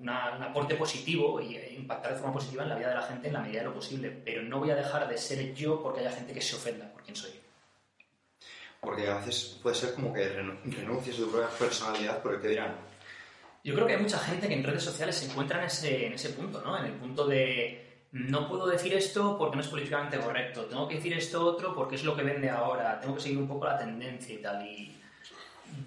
un 0.00 0.08
aporte 0.08 0.74
positivo 0.74 1.38
e 1.38 1.74
impactar 1.74 2.14
de 2.14 2.18
forma 2.18 2.32
positiva 2.32 2.64
en 2.64 2.70
la 2.70 2.76
vida 2.76 2.88
de 2.88 2.94
la 2.96 3.02
gente 3.02 3.28
en 3.28 3.34
la 3.34 3.40
medida 3.40 3.60
de 3.60 3.66
lo 3.66 3.74
posible, 3.74 4.10
pero 4.24 4.42
no 4.42 4.58
voy 4.58 4.70
a 4.70 4.74
dejar 4.74 5.08
de 5.08 5.16
ser 5.16 5.54
yo 5.54 5.80
porque 5.80 6.00
haya 6.00 6.10
gente 6.10 6.34
que 6.34 6.40
se 6.40 6.56
ofenda 6.56 6.92
por 6.92 7.04
quién 7.04 7.14
soy 7.14 7.30
porque 8.80 9.08
a 9.08 9.16
veces 9.16 9.58
puede 9.60 9.74
ser 9.74 9.94
como 9.94 10.12
que 10.12 10.28
renuncies 10.28 11.16
a 11.16 11.18
tu 11.18 11.30
propia 11.30 11.48
personalidad 11.58 12.22
por 12.22 12.34
el 12.34 12.40
que 12.40 12.48
dirán. 12.48 12.76
Yo 13.66 13.74
creo 13.74 13.84
que 13.84 13.94
hay 13.94 14.00
mucha 14.00 14.20
gente 14.20 14.46
que 14.46 14.54
en 14.54 14.62
redes 14.62 14.84
sociales 14.84 15.16
se 15.16 15.26
encuentra 15.26 15.58
en 15.58 16.12
ese, 16.12 16.28
punto, 16.30 16.62
¿no? 16.62 16.78
En 16.78 16.84
el 16.84 16.92
punto 16.92 17.26
de 17.26 18.04
no 18.12 18.48
puedo 18.48 18.64
decir 18.68 18.94
esto 18.94 19.36
porque 19.36 19.56
no 19.56 19.62
es 19.62 19.66
políticamente 19.66 20.20
correcto, 20.20 20.66
tengo 20.66 20.86
que 20.86 20.94
decir 20.94 21.12
esto 21.14 21.44
otro 21.44 21.74
porque 21.74 21.96
es 21.96 22.04
lo 22.04 22.14
que 22.14 22.22
vende 22.22 22.48
ahora, 22.48 23.00
tengo 23.00 23.16
que 23.16 23.22
seguir 23.22 23.38
un 23.38 23.48
poco 23.48 23.64
la 23.64 23.76
tendencia 23.76 24.36
y 24.36 24.38
tal. 24.38 24.64
Y 24.64 24.96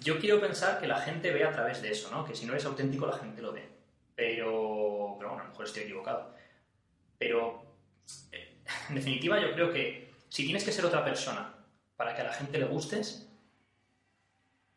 yo 0.02 0.18
quiero 0.20 0.38
pensar 0.38 0.78
que 0.78 0.86
la 0.86 1.00
gente 1.00 1.32
ve 1.32 1.42
a 1.42 1.52
través 1.52 1.80
de 1.80 1.90
eso, 1.90 2.10
¿no? 2.10 2.22
Que 2.22 2.34
si 2.34 2.44
no 2.44 2.52
eres 2.52 2.66
auténtico 2.66 3.06
la 3.06 3.16
gente 3.16 3.40
lo 3.40 3.50
ve. 3.50 3.66
Pero, 4.14 5.16
pero 5.16 5.30
bueno, 5.30 5.40
a 5.40 5.44
lo 5.44 5.48
mejor 5.48 5.64
estoy 5.64 5.84
equivocado. 5.84 6.34
Pero, 7.16 7.64
eh, 8.30 8.58
en 8.90 8.94
definitiva, 8.94 9.40
yo 9.40 9.54
creo 9.54 9.72
que 9.72 10.12
si 10.28 10.44
tienes 10.44 10.64
que 10.64 10.72
ser 10.72 10.84
otra 10.84 11.02
persona 11.02 11.54
para 11.96 12.14
que 12.14 12.20
a 12.20 12.24
la 12.24 12.34
gente 12.34 12.58
le 12.58 12.66
gustes, 12.66 13.26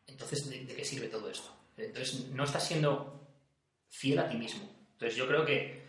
entonces 0.06 0.48
¿de, 0.48 0.74
qué 0.74 0.84
sirve 0.86 1.08
todo 1.08 1.28
esto? 1.28 1.53
Entonces 1.76 2.28
no 2.30 2.44
estás 2.44 2.66
siendo 2.66 3.28
fiel 3.88 4.18
a 4.18 4.28
ti 4.28 4.36
mismo. 4.36 4.68
Entonces 4.92 5.16
yo 5.16 5.26
creo 5.26 5.44
que 5.44 5.84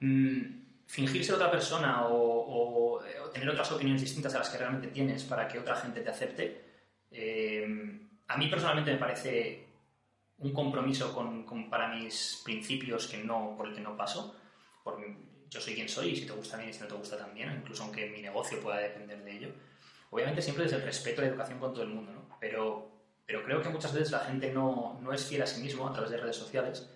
mm, 0.00 0.86
fingir 0.86 1.24
ser 1.24 1.34
otra 1.34 1.50
persona 1.50 2.06
o, 2.08 3.02
tener 3.32 3.50
otras 3.50 3.70
opiniones 3.72 4.00
distintas 4.00 4.34
a 4.34 4.38
las 4.38 4.48
que 4.48 4.58
realmente 4.58 4.88
tienes 4.88 5.22
para 5.22 5.46
que 5.46 5.58
otra 5.58 5.76
gente 5.76 6.00
te 6.00 6.08
acepte, 6.08 6.64
eh, 7.10 8.00
a 8.26 8.36
mí 8.36 8.48
personalmente 8.48 8.92
me 8.92 8.98
parece 8.98 9.68
un 10.38 10.52
compromiso 10.52 11.14
con, 11.14 11.68
para 11.68 11.88
mis 11.88 12.40
principios 12.44 13.06
que 13.06 13.18
no, 13.18 13.54
por 13.56 13.68
el 13.68 13.74
que 13.74 13.80
no 13.80 13.96
paso. 13.96 14.36
Yo 15.50 15.60
soy 15.60 15.74
quien 15.74 15.88
soy 15.88 16.10
y 16.10 16.16
si 16.16 16.26
te 16.26 16.32
gusta 16.32 16.56
bien 16.56 16.70
y 16.70 16.72
si 16.72 16.80
no 16.80 16.86
te 16.86 16.94
gusta 16.94 17.16
también, 17.16 17.52
incluso 17.60 17.82
aunque 17.82 18.08
mi 18.10 18.20
negocio 18.20 18.60
pueda 18.60 18.78
depender 18.78 19.22
de 19.22 19.36
ello. 19.36 19.48
Obviamente 20.10 20.42
siempre 20.42 20.64
desde 20.64 20.76
el 20.76 20.82
respeto 20.82 21.20
y 21.20 21.24
la 21.24 21.30
educación 21.30 21.58
con 21.58 21.72
todo 21.72 21.82
el 21.82 21.90
mundo, 21.90 22.12
¿no? 22.12 22.36
Pero, 22.40 22.97
pero 23.28 23.44
creo 23.44 23.60
que 23.60 23.68
muchas 23.68 23.92
veces 23.92 24.10
la 24.10 24.20
gente 24.20 24.50
no, 24.50 24.98
no 25.02 25.12
es 25.12 25.26
fiel 25.26 25.42
a 25.42 25.46
sí 25.46 25.60
mismo 25.60 25.86
a 25.86 25.92
través 25.92 26.10
de 26.10 26.16
redes 26.16 26.36
sociales 26.36 26.88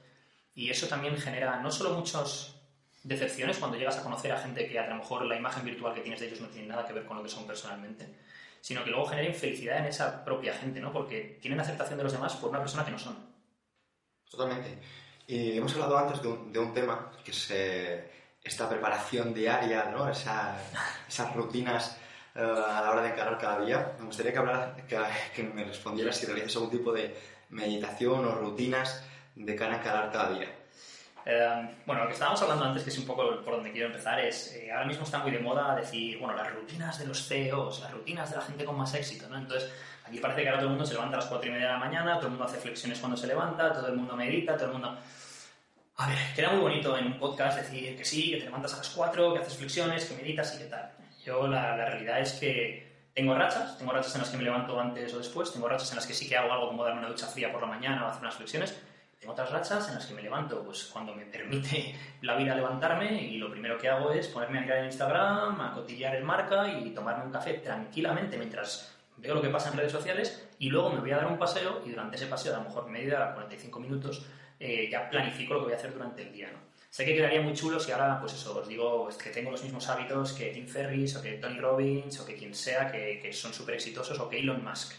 y 0.54 0.70
eso 0.70 0.88
también 0.88 1.14
genera 1.18 1.60
no 1.60 1.70
solo 1.70 1.90
muchas 1.90 2.54
decepciones 3.02 3.58
cuando 3.58 3.76
llegas 3.76 3.98
a 3.98 4.02
conocer 4.02 4.32
a 4.32 4.38
gente 4.38 4.66
que 4.66 4.78
a 4.78 4.88
lo 4.88 4.94
mejor 4.94 5.26
la 5.26 5.36
imagen 5.36 5.62
virtual 5.62 5.92
que 5.92 6.00
tienes 6.00 6.20
de 6.20 6.28
ellos 6.28 6.40
no 6.40 6.48
tiene 6.48 6.68
nada 6.68 6.86
que 6.86 6.94
ver 6.94 7.04
con 7.04 7.18
lo 7.18 7.22
que 7.22 7.28
son 7.28 7.46
personalmente, 7.46 8.08
sino 8.62 8.82
que 8.82 8.88
luego 8.88 9.04
genera 9.04 9.28
infelicidad 9.28 9.76
en 9.80 9.84
esa 9.84 10.24
propia 10.24 10.54
gente, 10.54 10.80
¿no? 10.80 10.90
Porque 10.90 11.38
tienen 11.42 11.60
aceptación 11.60 11.98
de 11.98 12.04
los 12.04 12.12
demás 12.14 12.34
por 12.36 12.48
una 12.48 12.60
persona 12.60 12.86
que 12.86 12.92
no 12.92 12.98
son. 12.98 13.14
Totalmente. 14.30 14.78
Y 15.26 15.58
hemos 15.58 15.74
hablado 15.74 15.98
antes 15.98 16.22
de 16.22 16.28
un, 16.28 16.50
de 16.50 16.58
un 16.60 16.72
tema 16.72 17.12
que 17.22 17.32
es 17.32 17.50
eh, 17.50 18.10
esta 18.42 18.70
preparación 18.70 19.34
diaria, 19.34 19.90
¿no? 19.90 20.08
Esa, 20.08 20.56
esas 21.06 21.36
rutinas 21.36 21.98
eh, 22.34 22.40
a 22.40 22.80
la 22.80 22.90
hora 22.90 23.02
de 23.02 23.10
encarar 23.10 23.38
cada 23.38 23.64
día. 23.64 23.92
Me 23.98 24.06
gustaría 24.06 24.32
que, 24.32 24.96
que, 25.34 25.42
me 25.42 25.64
respondieras 25.64 26.16
si 26.16 26.26
realizas 26.26 26.56
algún 26.56 26.70
tipo 26.70 26.92
de 26.92 27.16
meditación 27.50 28.24
o 28.24 28.34
rutinas 28.34 29.04
de 29.34 29.56
cara 29.56 29.74
a 29.74 29.78
encarar 29.78 30.10
cada 30.10 30.30
día. 30.38 30.48
Eh, 31.24 31.76
bueno, 31.86 32.02
lo 32.02 32.08
que 32.08 32.14
estábamos 32.14 32.42
hablando 32.42 32.64
antes, 32.64 32.82
que 32.82 32.90
es 32.90 32.98
un 32.98 33.06
poco 33.06 33.42
por 33.44 33.54
donde 33.54 33.70
quiero 33.70 33.86
empezar, 33.86 34.18
es 34.20 34.54
eh, 34.56 34.72
ahora 34.72 34.86
mismo 34.86 35.04
está 35.04 35.18
muy 35.18 35.30
de 35.30 35.38
moda 35.38 35.76
decir, 35.76 36.18
bueno, 36.18 36.34
las 36.34 36.52
rutinas 36.52 36.98
de 36.98 37.06
los 37.06 37.26
CEOs, 37.28 37.80
las 37.80 37.92
rutinas 37.92 38.30
de 38.30 38.36
la 38.36 38.42
gente 38.42 38.64
con 38.64 38.76
más 38.76 38.92
éxito, 38.94 39.28
¿no? 39.28 39.38
Entonces, 39.38 39.70
Aquí 40.04 40.18
parece 40.18 40.42
que 40.42 40.48
ahora 40.48 40.60
todo 40.60 40.68
el 40.68 40.76
mundo 40.76 40.86
se 40.86 40.94
levanta 40.94 41.16
a 41.16 41.20
las 41.20 41.28
4 41.28 41.48
y 41.48 41.52
media 41.52 41.66
de 41.66 41.72
la 41.72 41.78
mañana, 41.78 42.16
todo 42.16 42.26
el 42.26 42.30
mundo 42.32 42.44
hace 42.44 42.58
flexiones 42.58 42.98
cuando 42.98 43.16
se 43.16 43.26
levanta, 43.26 43.72
todo 43.72 43.86
el 43.88 43.96
mundo 43.96 44.16
medita, 44.16 44.56
todo 44.56 44.66
el 44.66 44.72
mundo... 44.72 44.98
A 45.96 46.08
ver, 46.08 46.18
queda 46.34 46.50
muy 46.50 46.60
bonito 46.60 46.98
en 46.98 47.06
un 47.06 47.18
podcast 47.18 47.58
decir 47.58 47.96
que 47.96 48.04
sí, 48.04 48.30
que 48.30 48.38
te 48.38 48.44
levantas 48.44 48.74
a 48.74 48.78
las 48.78 48.88
4, 48.90 49.34
que 49.34 49.40
haces 49.40 49.56
flexiones, 49.56 50.04
que 50.06 50.14
meditas 50.14 50.54
y 50.54 50.58
qué 50.58 50.64
tal. 50.64 50.90
Yo 51.24 51.46
la, 51.46 51.76
realidad 51.76 52.20
es 52.20 52.32
que 52.34 52.90
tengo 53.14 53.34
rachas, 53.34 53.78
tengo 53.78 53.92
rachas 53.92 54.14
en 54.14 54.22
las 54.22 54.30
que 54.30 54.36
me 54.36 54.42
levanto 54.42 54.78
antes 54.80 55.12
o 55.14 55.18
después, 55.18 55.52
tengo 55.52 55.68
rachas 55.68 55.90
en 55.90 55.96
las 55.96 56.06
que 56.06 56.14
sí 56.14 56.28
que 56.28 56.36
hago 56.36 56.52
algo 56.52 56.68
como 56.68 56.84
darme 56.84 57.00
una 57.00 57.08
ducha 57.08 57.26
fría 57.26 57.52
por 57.52 57.60
la 57.60 57.68
mañana 57.68 58.04
o 58.04 58.08
hacer 58.08 58.22
unas 58.22 58.34
flexiones, 58.34 58.80
tengo 59.20 59.34
otras 59.34 59.52
rachas 59.52 59.88
en 59.88 59.94
las 59.94 60.06
que 60.06 60.14
me 60.14 60.22
levanto 60.22 60.64
pues 60.64 60.84
cuando 60.92 61.14
me 61.14 61.24
permite 61.26 61.94
la 62.22 62.34
vida 62.34 62.56
levantarme 62.56 63.22
y 63.22 63.38
lo 63.38 63.50
primero 63.50 63.78
que 63.78 63.88
hago 63.88 64.10
es 64.10 64.26
ponerme 64.26 64.58
a 64.58 64.60
mirar 64.62 64.78
en 64.78 64.86
Instagram, 64.86 65.60
a 65.60 65.72
cotillar 65.72 66.16
el 66.16 66.24
marca 66.24 66.68
y 66.68 66.90
tomarme 66.90 67.26
un 67.26 67.30
café 67.30 67.54
tranquilamente 67.54 68.36
mientras 68.36 68.92
veo 69.16 69.36
lo 69.36 69.42
que 69.42 69.48
pasa 69.48 69.70
en 69.70 69.76
redes 69.76 69.92
sociales 69.92 70.48
y 70.58 70.70
luego 70.70 70.90
me 70.90 71.00
voy 71.00 71.12
a 71.12 71.18
dar 71.18 71.26
un 71.26 71.38
paseo 71.38 71.82
y 71.86 71.90
durante 71.90 72.16
ese 72.16 72.26
paseo, 72.26 72.54
a 72.54 72.58
lo 72.58 72.64
mejor 72.64 72.88
media, 72.88 73.32
45 73.34 73.78
minutos, 73.78 74.26
eh, 74.58 74.88
ya 74.90 75.08
planifico 75.08 75.54
lo 75.54 75.60
que 75.60 75.64
voy 75.66 75.74
a 75.74 75.76
hacer 75.76 75.92
durante 75.92 76.22
el 76.22 76.32
día. 76.32 76.50
¿no? 76.50 76.71
Sé 76.92 77.06
que 77.06 77.14
quedaría 77.14 77.40
muy 77.40 77.54
chulo 77.54 77.80
si 77.80 77.90
ahora, 77.90 78.20
pues 78.20 78.34
eso, 78.34 78.54
os 78.54 78.68
digo 78.68 79.08
que 79.16 79.30
tengo 79.30 79.50
los 79.50 79.62
mismos 79.62 79.88
hábitos 79.88 80.34
que 80.34 80.50
Tim 80.50 80.68
Ferriss 80.68 81.16
o 81.16 81.22
que 81.22 81.38
Tony 81.38 81.58
Robbins 81.58 82.20
o 82.20 82.26
que 82.26 82.34
quien 82.34 82.54
sea 82.54 82.92
que, 82.92 83.18
que 83.18 83.32
son 83.32 83.54
súper 83.54 83.76
exitosos 83.76 84.18
o 84.20 84.28
que 84.28 84.40
Elon 84.40 84.62
Musk. 84.62 84.92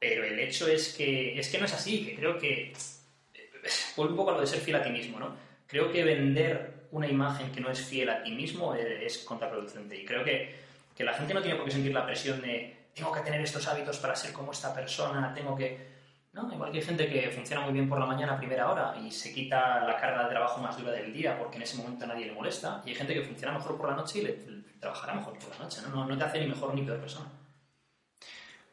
Pero 0.00 0.24
el 0.24 0.36
hecho 0.40 0.66
es 0.66 0.94
que, 0.94 1.38
es 1.38 1.48
que 1.50 1.58
no 1.58 1.66
es 1.66 1.72
así, 1.72 2.04
que 2.04 2.16
creo 2.16 2.36
que... 2.36 2.72
Vuelvo 3.96 4.10
un 4.10 4.16
poco 4.16 4.30
a 4.32 4.34
lo 4.34 4.40
de 4.40 4.48
ser 4.48 4.58
fiel 4.58 4.74
a 4.74 4.82
ti 4.82 4.90
mismo, 4.90 5.20
¿no? 5.20 5.36
Creo 5.68 5.92
que 5.92 6.02
vender 6.02 6.88
una 6.90 7.06
imagen 7.06 7.52
que 7.52 7.60
no 7.60 7.70
es 7.70 7.80
fiel 7.80 8.10
a 8.10 8.20
ti 8.24 8.32
mismo 8.32 8.74
es, 8.74 9.18
contraproducente. 9.18 9.96
Y 9.96 10.04
creo 10.04 10.24
que, 10.24 10.52
que 10.96 11.04
la 11.04 11.14
gente 11.14 11.32
no 11.32 11.40
tiene 11.40 11.56
por 11.56 11.66
qué 11.66 11.70
sentir 11.70 11.94
la 11.94 12.06
presión 12.06 12.42
de 12.42 12.76
tengo 12.92 13.12
que 13.12 13.20
tener 13.20 13.40
estos 13.40 13.68
hábitos 13.68 13.98
para 13.98 14.16
ser 14.16 14.32
como 14.32 14.50
esta 14.50 14.74
persona, 14.74 15.32
tengo 15.32 15.54
que 15.54 15.97
¿no? 16.38 16.52
Igual 16.52 16.70
que 16.70 16.78
hay 16.78 16.84
gente 16.84 17.08
que 17.08 17.30
funciona 17.30 17.62
muy 17.62 17.72
bien 17.72 17.88
por 17.88 17.98
la 17.98 18.06
mañana 18.06 18.34
a 18.34 18.38
primera 18.38 18.70
hora 18.70 18.96
y 18.98 19.10
se 19.10 19.32
quita 19.32 19.80
la 19.80 19.96
carga 19.96 20.24
de 20.24 20.30
trabajo 20.30 20.60
más 20.60 20.76
dura 20.78 20.92
del 20.92 21.12
día 21.12 21.36
porque 21.38 21.56
en 21.56 21.62
ese 21.62 21.76
momento 21.76 22.06
nadie 22.06 22.26
le 22.26 22.32
molesta, 22.32 22.82
y 22.84 22.90
hay 22.90 22.94
gente 22.94 23.14
que 23.14 23.22
funciona 23.22 23.54
mejor 23.54 23.76
por 23.76 23.90
la 23.90 23.96
noche 23.96 24.20
y 24.20 24.22
le, 24.22 24.32
trabajará 24.80 25.14
mejor 25.14 25.38
por 25.38 25.50
la 25.50 25.64
noche, 25.64 25.80
¿no? 25.90 26.06
¿no? 26.06 26.16
te 26.16 26.24
hace 26.24 26.40
ni 26.40 26.46
mejor 26.46 26.74
ni 26.74 26.82
peor 26.82 27.00
persona. 27.00 27.26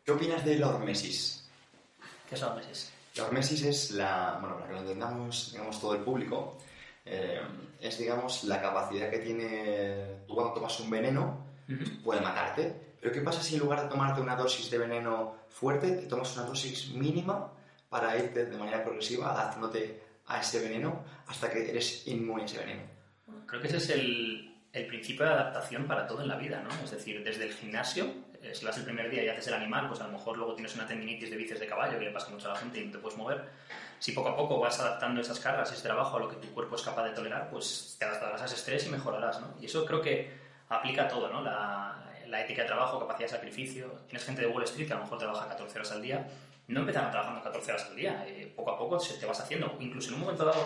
¿Qué 0.03 0.11
opinas 0.11 0.45
de 0.45 0.59
la 0.59 0.69
hormesis? 0.69 1.49
¿Qué 2.29 2.35
es 2.35 2.41
la 2.41 2.47
hormesis? 2.49 2.93
La 3.15 3.23
hormesis 3.23 3.63
es 3.63 3.91
la, 3.91 4.37
bueno, 4.39 4.55
para 4.55 4.67
que 4.67 4.73
lo 4.73 4.79
entendamos, 4.81 5.51
digamos, 5.51 5.79
todo 5.79 5.95
el 5.95 6.01
público, 6.01 6.57
eh, 7.05 7.41
es, 7.79 7.97
digamos, 7.97 8.43
la 8.43 8.61
capacidad 8.61 9.09
que 9.09 9.19
tiene, 9.19 10.25
tú 10.27 10.35
cuando 10.35 10.53
tomas 10.53 10.79
un 10.79 10.89
veneno, 10.89 11.45
puede 12.03 12.21
matarte, 12.21 12.84
pero 13.05 13.13
¿qué 13.13 13.21
pasa 13.21 13.43
si 13.43 13.53
en 13.53 13.59
lugar 13.59 13.83
de 13.83 13.87
tomarte 13.87 14.19
una 14.19 14.35
dosis 14.35 14.71
de 14.71 14.79
veneno 14.79 15.35
fuerte, 15.47 15.91
te 15.91 16.07
tomas 16.07 16.35
una 16.37 16.47
dosis 16.47 16.89
mínima 16.89 17.51
para 17.87 18.17
irte 18.17 18.47
de 18.47 18.57
manera 18.57 18.83
progresiva 18.83 19.29
adaptándote 19.29 20.01
a 20.25 20.41
ese 20.41 20.59
veneno 20.59 21.05
hasta 21.27 21.51
que 21.51 21.69
eres 21.69 22.07
inmune 22.07 22.41
a 22.41 22.45
ese 22.45 22.57
veneno? 22.57 22.81
Creo 23.45 23.61
que 23.61 23.67
ese 23.67 23.77
es 23.77 23.89
el, 23.91 24.55
el 24.73 24.87
principio 24.87 25.23
de 25.23 25.33
adaptación 25.33 25.85
para 25.85 26.07
todo 26.07 26.23
en 26.23 26.29
la 26.29 26.35
vida, 26.37 26.63
¿no? 26.63 26.69
Es 26.83 26.89
decir, 26.89 27.23
desde 27.23 27.43
el 27.43 27.53
gimnasio, 27.53 28.11
eh, 28.41 28.55
si 28.55 28.65
vas 28.65 28.75
el 28.79 28.85
primer 28.85 29.11
día 29.11 29.23
y 29.23 29.27
haces 29.27 29.49
el 29.49 29.53
animal, 29.53 29.87
pues 29.87 30.01
a 30.01 30.07
lo 30.07 30.13
mejor 30.13 30.35
luego 30.39 30.55
tienes 30.55 30.73
una 30.73 30.87
tendinitis 30.87 31.29
de 31.29 31.37
bíceps 31.37 31.59
de 31.59 31.67
caballo 31.67 31.99
que 31.99 32.05
le 32.05 32.11
pasa 32.11 32.31
mucho 32.31 32.49
a 32.49 32.53
la 32.53 32.59
gente 32.59 32.81
y 32.81 32.85
no 32.87 32.93
te 32.93 32.97
puedes 32.97 33.19
mover. 33.19 33.43
Si 33.99 34.13
poco 34.13 34.29
a 34.29 34.35
poco 34.35 34.59
vas 34.59 34.79
adaptando 34.79 35.21
esas 35.21 35.39
cargas, 35.39 35.71
ese 35.71 35.83
trabajo 35.83 36.17
a 36.17 36.21
lo 36.21 36.27
que 36.27 36.37
tu 36.37 36.51
cuerpo 36.55 36.75
es 36.75 36.81
capaz 36.81 37.03
de 37.03 37.11
tolerar, 37.11 37.51
pues 37.51 37.97
te 37.99 38.05
adaptarás 38.05 38.41
a 38.41 38.45
ese 38.45 38.55
estrés 38.55 38.87
y 38.87 38.89
mejorarás, 38.89 39.41
¿no? 39.41 39.53
Y 39.61 39.67
eso 39.67 39.85
creo 39.85 40.01
que 40.01 40.31
aplica 40.69 41.03
a 41.03 41.07
todo, 41.07 41.29
¿no? 41.29 41.43
La, 41.43 42.01
la 42.27 42.41
ética 42.41 42.63
de 42.63 42.67
trabajo, 42.67 42.99
capacidad 42.99 43.27
de 43.29 43.35
sacrificio. 43.35 43.87
Tienes 44.07 44.25
gente 44.25 44.41
de 44.41 44.47
Wall 44.47 44.63
Street 44.63 44.87
que 44.87 44.93
a 44.93 44.97
lo 44.97 45.03
mejor 45.03 45.17
trabaja 45.17 45.47
14 45.47 45.79
horas 45.79 45.91
al 45.91 46.01
día. 46.01 46.27
No 46.67 46.79
empezaron 46.81 47.11
trabajando 47.11 47.43
14 47.43 47.71
horas 47.71 47.85
al 47.85 47.95
día. 47.95 48.25
Eh, 48.27 48.51
poco 48.55 48.71
a 48.71 48.77
poco 48.77 48.99
se 48.99 49.15
te 49.17 49.25
vas 49.25 49.39
haciendo. 49.39 49.77
Incluso 49.79 50.09
en 50.09 50.15
un 50.15 50.21
momento 50.21 50.45
dado 50.45 50.65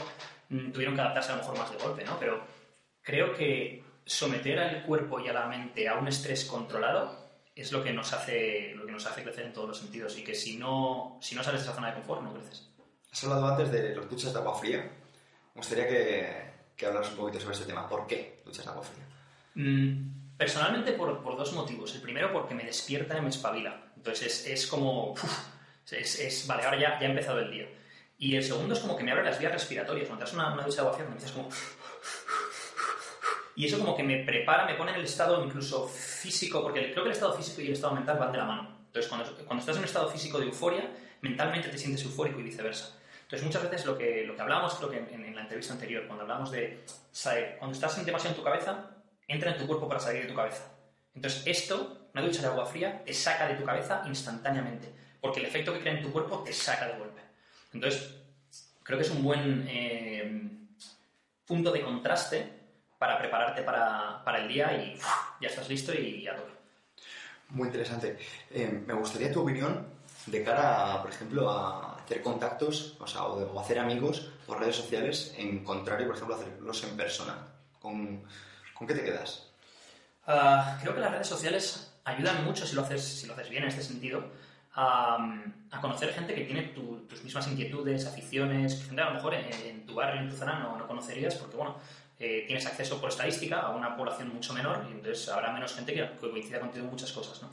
mm, 0.49 0.71
tuvieron 0.71 0.95
que 0.95 1.01
adaptarse 1.01 1.31
a 1.31 1.35
lo 1.35 1.41
mejor 1.41 1.57
más 1.57 1.71
de 1.71 1.77
golpe, 1.77 2.03
¿no? 2.03 2.17
Pero 2.19 2.41
creo 3.01 3.33
que 3.33 3.83
someter 4.05 4.59
al 4.59 4.83
cuerpo 4.83 5.19
y 5.19 5.27
a 5.27 5.33
la 5.33 5.47
mente 5.47 5.87
a 5.87 5.95
un 5.95 6.07
estrés 6.07 6.45
controlado 6.45 7.29
es 7.55 7.71
lo 7.71 7.83
que 7.83 7.91
nos 7.91 8.13
hace, 8.13 8.73
lo 8.75 8.85
que 8.85 8.91
nos 8.91 9.05
hace 9.05 9.23
crecer 9.23 9.45
en 9.45 9.53
todos 9.53 9.67
los 9.67 9.77
sentidos. 9.77 10.17
Y 10.17 10.23
que 10.23 10.35
si 10.35 10.57
no, 10.57 11.17
si 11.21 11.35
no 11.35 11.43
sales 11.43 11.61
de 11.61 11.67
esa 11.67 11.75
zona 11.75 11.89
de 11.89 11.95
confort, 11.95 12.21
no 12.21 12.33
creces. 12.33 12.69
Has 13.11 13.23
hablado 13.23 13.47
antes 13.47 13.71
de 13.71 13.95
los 13.95 14.09
duchas 14.09 14.33
de 14.33 14.39
agua 14.39 14.57
fría. 14.57 14.77
Me 14.79 15.59
gustaría 15.59 15.87
que, 15.87 16.51
que 16.75 16.85
hablaras 16.85 17.09
un 17.11 17.17
poquito 17.17 17.39
sobre 17.39 17.55
ese 17.55 17.65
tema. 17.65 17.89
¿Por 17.89 18.07
qué 18.07 18.41
duchas 18.45 18.63
de 18.63 18.71
agua 18.71 18.83
fría? 18.83 19.05
Mm, 19.55 20.18
Personalmente 20.39 20.93
por, 20.93 21.21
por, 21.21 21.35
dos 21.35 21.51
motivos. 21.51 21.93
El 21.95 22.01
primero 22.01 22.31
porque 22.31 22.55
me 22.55 22.63
despierta 22.63 23.17
y 23.17 23.21
me 23.21 23.27
espabila. 23.27 23.91
Entonces 23.97 24.45
es, 24.45 24.47
es 24.47 24.67
como... 24.67 25.13
es, 25.91 26.17
es, 26.17 26.47
vale, 26.47 26.63
ahora 26.63 26.79
ya, 26.79 26.97
ya 26.97 27.07
ha 27.07 27.09
empezado 27.09 27.39
el 27.39 27.51
día. 27.51 27.67
Y 28.17 28.37
el 28.37 28.43
segundo 28.45 28.73
es 28.73 28.79
como 28.79 28.95
que 28.95 29.03
me 29.03 29.11
abre 29.11 29.25
las 29.25 29.37
vías 29.37 29.51
respiratorias. 29.51 30.07
Cuando 30.07 30.23
te 30.23 30.31
das 30.31 30.33
una, 30.39 30.53
una 30.53 30.63
ducha 30.63 30.77
de 30.77 30.81
agua 30.83 30.93
fría, 30.93 31.07
me 31.07 31.11
empiezas 31.11 31.35
como... 31.35 31.49
Y 33.57 33.65
eso 33.65 33.79
como 33.79 33.97
que 33.97 34.03
me 34.03 34.23
prepara, 34.23 34.65
me 34.65 34.75
pone 34.75 34.91
en 34.91 34.99
el 34.99 35.03
estado 35.03 35.43
incluso 35.43 35.89
físico, 35.89 36.63
porque 36.63 36.93
creo 36.93 37.03
que 37.03 37.09
el 37.09 37.15
estado 37.15 37.33
físico 37.33 37.59
y 37.59 37.67
el 37.67 37.73
estado 37.73 37.93
mental 37.93 38.17
van 38.17 38.31
de 38.31 38.37
la 38.37 38.45
mano. 38.45 38.77
Entonces 38.85 39.09
cuando, 39.09 39.35
cuando 39.45 39.59
estás 39.59 39.75
en 39.75 39.79
un 39.79 39.85
estado 39.89 40.07
físico 40.07 40.39
de 40.39 40.45
euforia, 40.45 40.89
mentalmente 41.19 41.67
te 41.67 41.77
sientes 41.77 42.01
eufórico 42.05 42.39
y 42.39 42.43
viceversa. 42.43 42.97
Entonces 43.23 43.45
muchas 43.45 43.63
veces 43.63 43.85
lo 43.85 43.97
que, 43.97 44.23
lo 44.23 44.37
que 44.37 44.41
hablamos, 44.41 44.73
creo 44.75 44.89
que 44.89 44.99
en, 44.99 45.25
en 45.25 45.35
la 45.35 45.41
entrevista 45.41 45.73
anterior, 45.73 46.07
cuando 46.07 46.21
hablamos 46.21 46.49
de, 46.49 46.85
¿sabe? 47.11 47.57
cuando 47.59 47.75
estás 47.75 48.05
demasiado 48.05 48.33
en 48.33 48.39
tu 48.39 48.45
cabeza, 48.45 48.95
entra 49.29 49.51
en 49.51 49.57
tu 49.57 49.67
cuerpo 49.67 49.87
para 49.87 50.01
salir 50.01 50.23
de 50.23 50.27
tu 50.27 50.35
cabeza. 50.35 50.63
Entonces, 51.15 51.43
esto, 51.45 52.09
una 52.13 52.23
ducha 52.23 52.41
de 52.41 52.47
agua 52.47 52.65
fría, 52.65 53.03
te 53.05 53.13
saca 53.13 53.47
de 53.47 53.55
tu 53.55 53.63
cabeza 53.63 54.03
instantáneamente, 54.07 54.91
porque 55.21 55.39
el 55.39 55.45
efecto 55.45 55.71
que 55.71 55.79
crea 55.79 55.93
en 55.93 56.03
tu 56.03 56.11
cuerpo 56.11 56.43
te 56.43 56.51
saca 56.51 56.87
de 56.87 56.97
golpe. 56.97 57.21
Entonces, 57.73 58.15
creo 58.83 58.97
que 58.97 59.05
es 59.05 59.11
un 59.11 59.23
buen 59.23 59.65
eh, 59.69 60.49
punto 61.45 61.71
de 61.71 61.81
contraste 61.81 62.59
para 62.97 63.17
prepararte 63.17 63.61
para, 63.61 64.23
para 64.25 64.39
el 64.39 64.47
día 64.47 64.73
y 64.73 64.99
ya 65.39 65.47
estás 65.47 65.69
listo 65.69 65.93
y 65.93 66.27
a 66.27 66.35
todo. 66.35 66.49
Muy 67.49 67.67
interesante. 67.67 68.17
Eh, 68.51 68.83
me 68.85 68.93
gustaría 68.93 69.31
tu 69.31 69.41
opinión 69.41 69.87
de 70.25 70.43
cara, 70.43 70.93
a, 70.93 71.01
por 71.01 71.11
ejemplo, 71.11 71.49
a 71.49 71.95
hacer 71.95 72.21
contactos 72.21 72.97
o, 72.99 73.07
sea, 73.07 73.23
o, 73.23 73.53
o 73.53 73.59
hacer 73.59 73.79
amigos 73.79 74.31
por 74.45 74.59
redes 74.59 74.75
sociales, 74.75 75.33
en 75.37 75.63
contrario, 75.63 76.07
por 76.07 76.15
ejemplo, 76.15 76.35
hacerlos 76.35 76.83
en 76.83 76.97
persona, 76.97 77.37
con 77.79 78.23
¿Con 78.79 78.87
qué 78.87 78.93
te 78.93 79.03
quedas? 79.03 79.45
Uh, 80.25 80.79
creo 80.81 80.95
que 80.95 81.01
las 81.01 81.11
redes 81.11 81.27
sociales 81.27 81.91
ayudan 82.05 82.45
mucho, 82.45 82.65
si 82.65 82.77
lo 82.77 82.81
haces, 82.81 83.03
si 83.03 83.27
lo 83.27 83.33
haces 83.33 83.49
bien 83.49 83.63
en 83.63 83.69
este 83.69 83.83
sentido, 83.83 84.23
a, 84.73 85.17
conocer 85.81 86.13
gente 86.13 86.33
que 86.33 86.45
tiene 86.45 86.61
tu, 86.69 87.01
tus 87.01 87.21
mismas 87.21 87.45
inquietudes, 87.49 88.05
aficiones, 88.05 88.75
que 88.75 89.01
a 89.01 89.09
lo 89.09 89.15
mejor 89.15 89.33
en, 89.33 89.51
en, 89.67 89.85
tu 89.85 89.95
barrio, 89.95 90.21
en 90.21 90.29
tu 90.29 90.35
zona 90.37 90.59
no, 90.59 90.77
no 90.77 90.87
conocerías, 90.87 91.35
porque 91.35 91.57
bueno, 91.57 91.75
eh, 92.17 92.45
tienes 92.47 92.65
acceso 92.67 93.01
por 93.01 93.09
estadística 93.09 93.59
a 93.59 93.71
una 93.71 93.97
población 93.97 94.33
mucho 94.33 94.53
menor 94.53 94.85
y 94.89 94.93
entonces 94.93 95.27
habrá 95.27 95.51
menos 95.51 95.75
gente 95.75 95.93
que, 95.93 96.09
que 96.11 96.29
coincida 96.29 96.61
contigo 96.61 96.85
en 96.85 96.91
muchas 96.91 97.11
cosas, 97.11 97.41
¿no? 97.41 97.49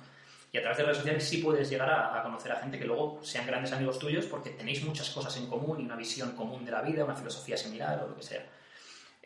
Y 0.52 0.58
a 0.58 0.60
través 0.60 0.78
de 0.78 0.84
redes 0.84 0.98
sociales 0.98 1.28
sí 1.28 1.38
puedes 1.38 1.68
llegar 1.68 1.90
a, 1.90 2.20
a, 2.20 2.22
conocer 2.22 2.52
a 2.52 2.60
gente 2.60 2.78
que 2.78 2.84
luego 2.84 3.18
sean 3.24 3.48
grandes 3.48 3.72
amigos 3.72 3.98
tuyos 3.98 4.26
porque 4.26 4.50
tenéis 4.50 4.84
muchas 4.84 5.10
cosas 5.10 5.36
en 5.38 5.48
común 5.48 5.80
y 5.80 5.84
una 5.84 5.96
visión 5.96 6.36
común 6.36 6.64
de 6.64 6.70
la 6.70 6.82
vida, 6.82 7.04
una 7.04 7.16
filosofía 7.16 7.56
similar 7.56 8.00
o 8.04 8.10
lo 8.10 8.16
que 8.16 8.22
sea. 8.22 8.46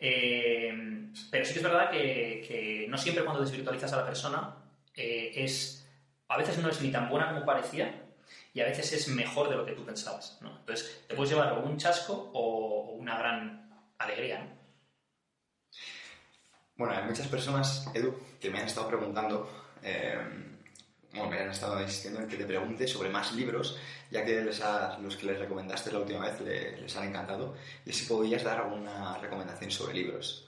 Eh, 0.01 1.11
pero 1.29 1.45
sí 1.45 1.53
que 1.53 1.59
es 1.59 1.63
verdad 1.63 1.91
que, 1.91 2.87
no 2.89 2.97
siempre 2.97 3.23
cuando 3.23 3.43
desvirtualizas 3.43 3.93
a 3.93 3.97
la 3.97 4.05
persona 4.05 4.55
eh, 4.95 5.31
es, 5.35 5.87
a 6.27 6.37
veces 6.37 6.57
no 6.57 6.69
es 6.69 6.81
ni 6.81 6.91
tan 6.91 7.07
buena 7.07 7.31
como 7.31 7.45
parecía 7.45 8.03
y 8.53 8.61
a 8.61 8.65
veces 8.65 8.91
es 8.93 9.07
mejor 9.07 9.49
de 9.49 9.55
lo 9.55 9.65
que 9.65 9.73
tú 9.73 9.85
pensabas. 9.85 10.39
¿no? 10.41 10.57
Entonces 10.57 11.05
te 11.07 11.15
puedes 11.15 11.31
llevar 11.31 11.53
un 11.59 11.77
chasco 11.77 12.31
o, 12.33 12.91
o 12.91 12.91
una 12.93 13.17
gran 13.17 13.69
alegría. 13.99 14.39
¿no? 14.39 14.61
Bueno, 16.75 16.95
hay 16.95 17.03
muchas 17.03 17.27
personas, 17.27 17.87
Edu, 17.93 18.19
que 18.39 18.49
me 18.49 18.59
han 18.59 18.65
estado 18.65 18.87
preguntando 18.87 19.47
eh, 19.83 20.17
bueno, 21.13 21.29
me 21.29 21.39
han 21.39 21.49
estado 21.49 21.81
insistiendo 21.81 22.21
en 22.21 22.27
que 22.27 22.37
te 22.37 22.45
pregunte 22.45 22.87
sobre 22.87 23.09
más 23.09 23.33
libros, 23.33 23.77
ya 24.09 24.23
que 24.23 24.41
les 24.41 24.61
ha, 24.61 24.97
los 24.99 25.15
que 25.17 25.25
les 25.25 25.39
recomendaste 25.39 25.91
la 25.91 25.99
última 25.99 26.21
vez 26.21 26.39
le, 26.41 26.81
les 26.81 26.95
han 26.95 27.09
encantado, 27.09 27.55
y 27.85 27.91
si 27.91 28.05
podías 28.05 28.43
dar 28.43 28.61
alguna 28.61 29.17
recomendación 29.17 29.71
sobre 29.71 29.93
libros. 29.95 30.47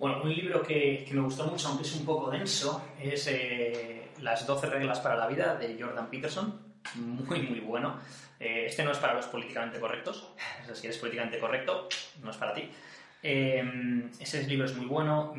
Bueno, 0.00 0.22
un 0.22 0.34
libro 0.34 0.62
que, 0.62 1.04
que 1.06 1.12
me 1.12 1.20
gustó 1.20 1.46
mucho, 1.46 1.68
aunque 1.68 1.84
es 1.84 1.94
un 1.94 2.06
poco 2.06 2.30
denso, 2.30 2.82
es 2.98 3.26
eh, 3.26 4.08
Las 4.22 4.46
12 4.46 4.66
reglas 4.68 4.98
para 5.00 5.14
la 5.14 5.26
vida 5.26 5.56
de 5.56 5.76
Jordan 5.78 6.08
Peterson. 6.08 6.58
Muy, 6.94 7.42
muy 7.42 7.60
bueno. 7.60 8.00
Eh, 8.38 8.64
este 8.66 8.82
no 8.82 8.92
es 8.92 8.98
para 8.98 9.12
los 9.12 9.26
políticamente 9.26 9.78
correctos. 9.78 10.32
O 10.62 10.64
sea, 10.64 10.74
si 10.74 10.86
eres 10.86 10.96
políticamente 10.96 11.38
correcto, 11.38 11.86
no 12.22 12.30
es 12.30 12.36
para 12.38 12.54
ti. 12.54 12.70
Eh, 13.22 14.08
ese 14.18 14.42
libro 14.44 14.64
es 14.64 14.74
muy 14.74 14.86
bueno. 14.86 15.34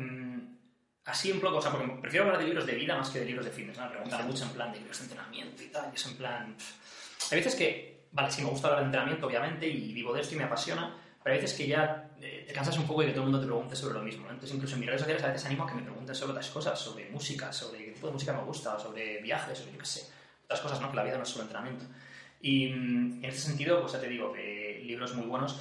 Así 1.04 1.32
en 1.32 1.40
poco, 1.40 1.56
o 1.56 1.62
sea, 1.62 1.72
porque 1.72 1.88
prefiero 2.00 2.26
hablar 2.26 2.38
de 2.38 2.46
libros 2.46 2.64
de 2.64 2.74
vida 2.74 2.96
más 2.96 3.10
que 3.10 3.18
de 3.18 3.24
libros 3.24 3.44
de 3.44 3.50
fitness, 3.50 3.76
¿no? 3.76 3.84
Me 3.84 3.90
preguntan 3.90 4.26
mucho 4.26 4.44
en 4.44 4.50
plan 4.50 4.72
de 4.72 4.78
libros 4.78 4.98
de 4.98 5.04
entrenamiento 5.04 5.62
y 5.62 5.66
tal, 5.66 5.90
y 5.92 5.96
es 5.96 6.06
en 6.06 6.16
plan... 6.16 6.56
Hay 7.30 7.38
veces 7.38 7.54
que, 7.56 8.06
vale, 8.12 8.30
sí 8.30 8.42
me 8.42 8.50
gusta 8.50 8.68
hablar 8.68 8.82
de 8.82 8.86
entrenamiento, 8.86 9.26
obviamente, 9.26 9.66
y 9.66 9.92
vivo 9.92 10.14
de 10.14 10.20
esto 10.20 10.34
y 10.34 10.38
me 10.38 10.44
apasiona, 10.44 10.96
pero 11.22 11.34
hay 11.34 11.40
veces 11.40 11.56
que 11.56 11.66
ya 11.66 12.10
eh, 12.20 12.44
te 12.46 12.52
cansas 12.52 12.78
un 12.78 12.86
poco 12.86 13.00
de 13.00 13.08
que 13.08 13.12
todo 13.14 13.24
el 13.24 13.30
mundo 13.30 13.40
te 13.40 13.46
pregunte 13.46 13.74
sobre 13.74 13.94
lo 13.94 14.02
mismo, 14.02 14.26
¿no? 14.26 14.30
Entonces, 14.30 14.54
incluso 14.54 14.74
en 14.74 14.80
mis 14.80 14.88
redes 14.88 15.00
sociales 15.00 15.24
a 15.24 15.28
veces 15.28 15.46
animo 15.46 15.64
a 15.64 15.66
que 15.66 15.74
me 15.74 15.82
pregunten 15.82 16.14
sobre 16.14 16.32
otras 16.32 16.48
cosas, 16.50 16.78
sobre 16.78 17.10
música, 17.10 17.52
sobre 17.52 17.84
qué 17.84 17.90
tipo 17.92 18.06
de 18.06 18.12
música 18.12 18.32
me 18.32 18.44
gusta, 18.44 18.78
sobre 18.78 19.20
viajes, 19.22 19.58
sobre 19.58 19.72
yo 19.72 19.78
qué 19.78 19.86
sé. 19.86 20.08
otras 20.44 20.60
cosas, 20.60 20.80
¿no? 20.80 20.90
Que 20.90 20.96
la 20.96 21.02
vida 21.04 21.16
no 21.16 21.24
es 21.24 21.28
solo 21.28 21.42
entrenamiento. 21.42 21.84
Y 22.40 22.68
mm, 22.68 23.24
en 23.24 23.30
ese 23.30 23.40
sentido, 23.40 23.80
pues 23.80 23.92
ya 23.92 24.00
te 24.00 24.08
digo, 24.08 24.34
libros 24.82 25.14
muy 25.14 25.26
buenos. 25.26 25.60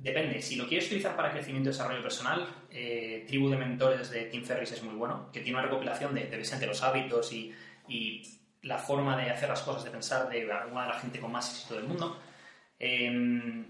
Depende, 0.00 0.40
si 0.40 0.56
lo 0.56 0.66
quieres 0.66 0.86
utilizar 0.86 1.14
para 1.14 1.30
crecimiento 1.30 1.68
y 1.68 1.72
desarrollo 1.72 2.02
personal, 2.02 2.48
eh, 2.70 3.24
Tribu 3.28 3.50
de 3.50 3.58
Mentores 3.58 4.10
de 4.10 4.24
Tim 4.24 4.42
Ferriss 4.42 4.72
es 4.72 4.82
muy 4.82 4.94
bueno, 4.94 5.30
que 5.30 5.40
tiene 5.40 5.58
una 5.58 5.66
recopilación 5.66 6.14
de, 6.14 6.24
de, 6.24 6.66
los 6.66 6.82
hábitos 6.82 7.30
y, 7.34 7.52
y, 7.86 8.22
la 8.62 8.78
forma 8.78 9.16
de 9.16 9.30
hacer 9.30 9.48
las 9.48 9.60
cosas, 9.60 9.84
de 9.84 9.90
pensar 9.90 10.28
de 10.30 10.50
alguna 10.50 10.82
de 10.82 10.88
la 10.88 11.00
gente 11.00 11.20
con 11.20 11.32
más 11.32 11.50
éxito 11.50 11.74
del 11.74 11.84
mundo. 11.84 12.18
Em, 12.78 13.66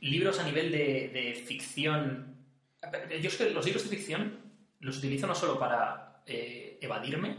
libros 0.00 0.38
a 0.40 0.44
nivel 0.44 0.70
de, 0.70 1.10
de, 1.12 1.34
ficción. 1.34 2.36
Yo 3.20 3.28
es 3.28 3.36
que 3.36 3.50
los 3.50 3.64
libros 3.66 3.84
de 3.84 3.96
ficción 3.96 4.38
los 4.80 4.98
utilizo 4.98 5.26
no 5.26 5.34
solo 5.34 5.58
para 5.58 6.22
eh, 6.26 6.78
evadirme, 6.80 7.36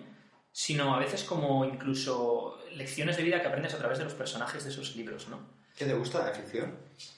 sino 0.52 0.96
a 0.96 1.00
veces 1.00 1.24
como 1.24 1.66
incluso 1.66 2.60
lecciones 2.72 3.18
de 3.18 3.24
vida 3.24 3.42
que 3.42 3.48
aprendes 3.48 3.74
a 3.74 3.78
través 3.80 3.98
de 3.98 4.04
los 4.04 4.14
personajes 4.14 4.64
de 4.64 4.70
esos 4.70 4.96
libros, 4.96 5.28
¿no? 5.28 5.64
¿Qué 5.75 5.86
te 5.86 5.94
gusta 5.94 6.25
la 6.25 6.32
ficción? 6.32 6.74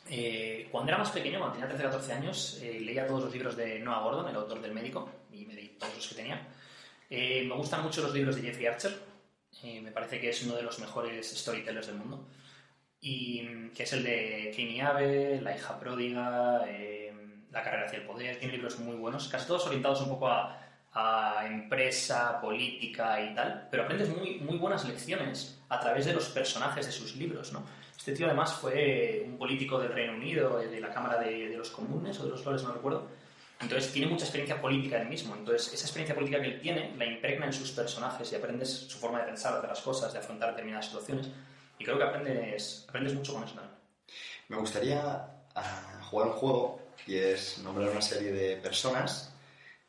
Eh, 0.09 0.67
cuando 0.71 0.89
era 0.89 0.97
más 0.97 1.11
pequeño, 1.11 1.37
cuando 1.37 1.53
tenía 1.53 1.69
13 1.69 1.85
o 1.85 1.89
14 1.91 2.13
años, 2.13 2.59
eh, 2.63 2.79
leía 2.79 3.05
todos 3.05 3.25
los 3.25 3.33
libros 3.33 3.55
de 3.55 3.79
Noah 3.79 4.01
Gordon, 4.01 4.29
el 4.29 4.35
autor 4.35 4.61
del 4.61 4.71
médico, 4.71 5.07
y 5.31 5.45
me 5.45 5.55
di 5.55 5.67
todos 5.79 5.95
los 5.95 6.07
que 6.07 6.15
tenía. 6.15 6.47
Eh, 7.07 7.45
me 7.47 7.53
gustan 7.53 7.83
mucho 7.83 8.01
los 8.01 8.13
libros 8.13 8.35
de 8.35 8.41
Jeffrey 8.41 8.65
Archer, 8.65 8.97
me 9.63 9.91
parece 9.91 10.19
que 10.19 10.29
es 10.29 10.43
uno 10.43 10.55
de 10.55 10.63
los 10.63 10.79
mejores 10.79 11.37
storytellers 11.37 11.87
del 11.87 11.97
mundo, 11.97 12.27
y 12.99 13.43
mm, 13.43 13.73
que 13.73 13.83
es 13.83 13.93
el 13.93 14.03
de 14.03 14.51
Kanye 14.55 14.81
Abe, 14.81 15.41
La 15.41 15.55
hija 15.55 15.79
pródiga, 15.79 16.65
La 17.51 17.63
carrera 17.63 17.85
hacia 17.85 17.99
el 17.99 18.05
poder, 18.05 18.39
tiene 18.39 18.53
libros 18.53 18.79
muy 18.79 18.95
buenos, 18.95 19.27
casi 19.27 19.45
todos 19.45 19.67
orientados 19.67 20.01
un 20.01 20.09
poco 20.09 20.29
a, 20.29 20.59
a 20.93 21.45
empresa, 21.45 22.41
política 22.41 23.21
y 23.21 23.35
tal, 23.35 23.67
pero 23.69 23.83
aprendes 23.83 24.09
muy, 24.09 24.39
muy 24.39 24.57
buenas 24.57 24.83
lecciones 24.85 25.59
a 25.69 25.79
través 25.79 26.05
de 26.05 26.13
los 26.13 26.29
personajes 26.29 26.87
de 26.87 26.91
sus 26.91 27.15
libros, 27.15 27.53
¿no? 27.53 27.63
Este 27.97 28.13
tío 28.13 28.27
además 28.27 28.53
fue 28.53 29.23
un 29.25 29.37
político 29.37 29.79
del 29.79 29.91
Reino 29.91 30.13
Unido, 30.13 30.59
de 30.59 30.79
la 30.79 30.93
Cámara 30.93 31.19
de, 31.19 31.49
los 31.57 31.71
Comunes 31.71 32.19
o 32.19 32.25
de 32.25 32.29
los 32.29 32.45
Lores, 32.45 32.63
no 32.63 32.71
recuerdo. 32.73 33.07
Entonces 33.59 33.91
tiene 33.91 34.11
mucha 34.11 34.25
experiencia 34.25 34.61
política 34.61 35.01
él 35.01 35.09
mismo. 35.09 35.35
Entonces 35.35 35.73
esa 35.73 35.85
experiencia 35.85 36.13
política 36.13 36.39
que 36.39 36.47
él 36.47 36.61
tiene 36.61 36.95
la 36.95 37.05
impregna 37.05 37.47
en 37.47 37.53
sus 37.53 37.71
personajes 37.71 38.31
y 38.31 38.35
aprendes 38.35 38.69
su 38.69 38.99
forma 38.99 39.19
de 39.19 39.25
pensar, 39.25 39.61
de 39.61 39.67
las 39.67 39.81
cosas, 39.81 40.13
de 40.13 40.19
afrontar 40.19 40.51
determinadas 40.51 40.85
situaciones. 40.85 41.27
Y 41.79 41.83
creo 41.83 41.97
que 41.97 42.03
aprendes, 42.03 42.85
aprendes 42.87 43.15
mucho 43.15 43.33
con 43.33 43.43
eso 43.43 43.55
también. 43.55 43.75
Me 44.47 44.57
gustaría 44.57 45.01
ah, 45.55 46.01
jugar 46.09 46.27
un 46.27 46.33
juego 46.33 46.79
y 47.07 47.15
es 47.15 47.57
nombrar 47.59 47.89
una 47.89 48.01
serie 48.01 48.31
de 48.31 48.57
personas 48.57 49.33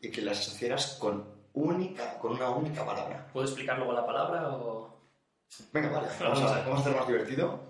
y 0.00 0.10
que 0.10 0.22
las 0.22 0.40
asociaras 0.40 0.96
con 0.98 1.24
única, 1.52 2.18
con 2.18 2.32
una 2.32 2.48
única 2.50 2.84
palabra. 2.84 3.28
¿Puedo 3.32 3.46
explicar 3.46 3.76
luego 3.78 3.92
la 3.92 4.06
palabra 4.06 4.48
o...? 4.48 4.96
Venga, 5.72 5.90
vale. 5.90 6.08
Vamos, 6.20 6.42
a, 6.42 6.58
vamos 6.64 6.78
a 6.78 6.80
hacerlo 6.80 6.98
más 6.98 7.08
divertido. 7.08 7.67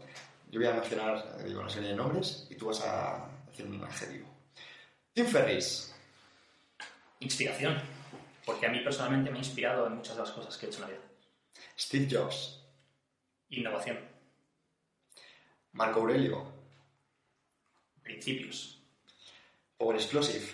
Yo 0.50 0.60
voy 0.60 0.68
a 0.68 0.74
mencionar 0.74 1.44
digo, 1.44 1.60
una 1.60 1.68
serie 1.68 1.90
de 1.90 1.96
nombres 1.96 2.46
y 2.50 2.54
tú 2.54 2.66
vas 2.66 2.80
a 2.80 3.28
decir 3.46 3.66
un 3.66 3.82
adjetivo. 3.84 4.26
Tim 5.12 5.26
Ferris. 5.26 5.94
Inspiración. 7.20 7.78
Porque 8.46 8.66
a 8.66 8.70
mí 8.70 8.80
personalmente 8.80 9.30
me 9.30 9.36
ha 9.36 9.40
inspirado 9.40 9.86
en 9.86 9.96
muchas 9.96 10.16
de 10.16 10.22
las 10.22 10.30
cosas 10.30 10.56
que 10.56 10.66
he 10.66 10.68
hecho 10.70 10.78
en 10.78 10.82
la 10.82 10.96
vida. 10.96 11.04
Steve 11.78 12.08
Jobs. 12.10 12.62
Innovación. 13.50 13.98
Marco 15.72 16.00
Aurelio. 16.00 16.50
Principios. 18.02 18.80
Power 19.76 19.96
Explosive. 19.96 20.46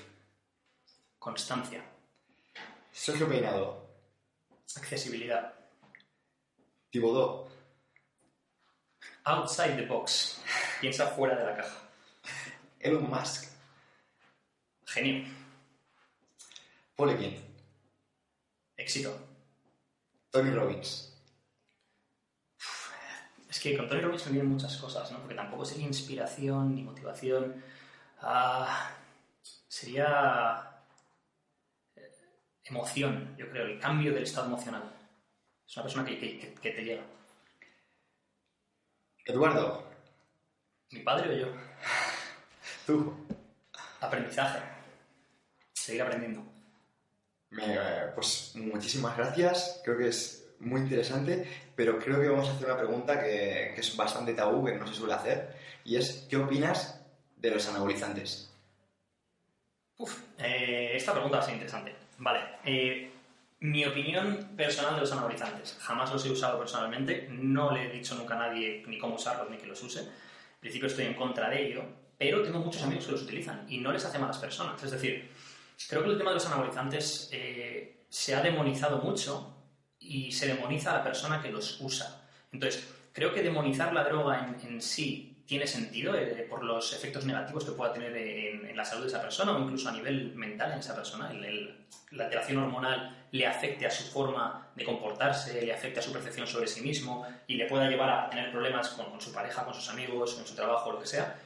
Constancia. 1.19 1.85
Sergio 2.91 3.29
Peinado. 3.29 3.87
Accesibilidad. 4.77 5.55
Tibodó. 6.91 7.54
Outside 9.25 9.77
the 9.77 9.87
box. 9.87 10.43
Piensa 10.81 11.07
fuera 11.09 11.35
de 11.37 11.45
la 11.45 11.57
caja. 11.57 11.79
Elon 12.79 13.09
Musk. 13.09 13.51
Genio. 14.85 15.25
Poliquin. 16.95 17.43
Éxito. 18.77 19.19
Tony 20.31 20.51
Robbins. 20.51 21.11
Es 23.49 23.61
que 23.61 23.77
con 23.77 23.89
Tony 23.89 24.03
Robbins 24.03 24.27
me 24.27 24.33
vienen 24.33 24.53
muchas 24.53 24.77
cosas, 24.77 25.11
¿no? 25.11 25.21
Porque 25.21 25.35
tampoco 25.35 25.65
sería 25.65 25.87
inspiración 25.87 26.75
ni 26.75 26.83
motivación. 26.83 27.63
Ah, 28.21 28.91
sería 29.69 30.83
eh, 31.97 32.13
emoción, 32.65 33.35
yo 33.39 33.49
creo, 33.49 33.67
el 33.67 33.81
cambio 33.81 34.13
del 34.13 34.25
estado 34.25 34.49
emocional. 34.49 34.83
Es 35.67 35.77
una 35.77 35.85
persona 35.85 36.05
que 36.05 36.17
te 36.61 36.85
llega. 36.85 37.03
Eduardo. 39.25 39.83
¿Mi 40.91 41.01
padre 41.01 41.31
o 41.31 41.39
yo? 41.39 41.47
Tú. 42.87 43.27
Aprendizaje. 44.01 44.61
Seguir 45.73 46.03
aprendiendo. 46.03 46.45
pues 48.15 48.53
muchísimas 48.55 49.17
gracias. 49.17 49.81
Creo 49.83 49.97
que 49.97 50.09
es 50.09 50.45
muy 50.61 50.83
interesante, 50.83 51.49
pero 51.75 51.99
creo 51.99 52.21
que 52.21 52.29
vamos 52.29 52.49
a 52.49 52.53
hacer 52.53 52.67
una 52.67 52.77
pregunta 52.77 53.21
que, 53.21 53.75
es 53.75 53.97
bastante 53.97 54.35
tabú, 54.35 54.65
que 54.65 54.75
no 54.75 54.87
se 54.87 54.95
suele 54.95 55.15
hacer, 55.15 55.57
y 55.85 55.97
es, 55.97 56.27
¿qué 56.29 56.37
opinas 56.37 57.01
de 57.37 57.51
los 57.51 57.69
anabolizantes? 57.69 58.51
Uf, 59.99 60.21
eh, 60.39 60.93
esta 60.95 61.13
pregunta 61.13 61.39
va 61.39 61.43
a 61.43 61.47
ser 61.47 61.55
interesante. 61.55 61.95
Vale, 62.19 62.41
eh, 62.65 63.13
mi 63.65 63.83
opinión 63.87 64.51
personal 64.59 64.95
de 64.95 65.01
los 65.01 65.13
anabolizantes. 65.13 65.79
Jamás 65.81 66.13
los 66.13 66.27
he 66.27 66.31
usado 66.31 66.59
personalmente, 66.59 67.29
no 67.31 67.71
le 67.71 67.87
he 67.87 67.91
dicho 67.91 68.15
nunca 68.15 68.35
a 68.35 68.49
nadie 68.49 68.85
ni 68.87 68.99
cómo 68.99 69.15
usarlos 69.15 69.49
ni 69.49 69.57
que 69.57 69.67
los 69.67 69.83
use. 69.83 70.01
En 70.01 70.61
principio 70.61 70.87
estoy 70.87 71.07
en 71.07 71.15
contra 71.15 71.49
de 71.49 71.67
ello, 71.67 71.83
pero 72.19 72.43
tengo 72.43 72.59
muchos 72.59 72.83
amigos 72.83 73.07
que 73.07 73.13
los 73.13 73.23
utilizan 73.23 73.65
y 73.67 73.79
no 73.79 73.91
les 73.91 74.05
hace 74.05 74.19
malas 74.19 74.37
personas. 74.37 74.83
Es 74.83 74.91
decir, 74.91 75.31
creo 75.89 76.03
que 76.03 76.11
el 76.11 76.19
tema 76.19 76.31
de 76.31 76.35
los 76.35 76.47
anabolizantes 76.47 77.31
eh, 77.33 78.05
se 78.11 78.35
ha 78.35 78.43
demonizado 78.43 78.99
mucho 78.99 79.57
y 79.99 80.31
se 80.31 80.47
demoniza 80.47 80.91
a 80.91 80.99
la 80.99 81.03
persona 81.03 81.41
que 81.41 81.51
los 81.51 81.81
usa. 81.81 82.21
Entonces, 82.53 82.87
creo 83.15 83.33
que 83.33 83.43
demonizar 83.43 83.95
la 83.95 84.05
droga 84.05 84.55
en, 84.63 84.83
sí 84.83 85.34
tiene 85.47 85.67
sentido 85.67 86.15
eh, 86.15 86.47
por 86.49 86.65
los 86.65 86.93
efectos 86.93 87.25
negativos 87.25 87.65
que 87.65 87.73
pueda 87.73 87.93
tener 87.93 88.17
en, 88.17 88.77
la 88.77 88.85
salud 88.85 89.03
de 89.03 89.09
esa 89.09 89.21
persona 89.21 89.53
o 89.53 89.61
incluso 89.61 89.89
a 89.89 89.93
nivel 89.93 90.35
mental 90.35 90.73
en 90.73 90.79
esa 90.79 90.95
persona. 90.95 91.33
la 91.33 92.25
alteración 92.25 92.59
hormonal 92.59 93.27
le 93.31 93.47
afecte 93.47 93.87
a 93.87 93.91
su 93.91 94.05
forma 94.05 94.69
de 94.75 94.85
comportarse, 94.85 95.61
le 95.61 95.73
afecte 95.73 96.01
a 96.01 96.03
su 96.03 96.13
percepción 96.13 96.47
sobre 96.47 96.67
sí 96.67 96.83
mismo 96.83 97.27
y 97.47 97.57
le 97.57 97.67
pueda 97.67 97.89
llevar 97.89 98.11
a 98.11 98.31
tener 98.31 98.51
problemas 98.51 98.89
con, 98.91 99.21
su 99.21 99.33
pareja, 99.33 99.65
con 99.65 99.75
sus 99.75 99.89
amigos, 99.91 100.35
con 100.35 100.47
su 100.47 100.55
trabajo, 100.55 100.93
lo 100.93 101.01
que 101.01 101.07
sea. 101.07 101.37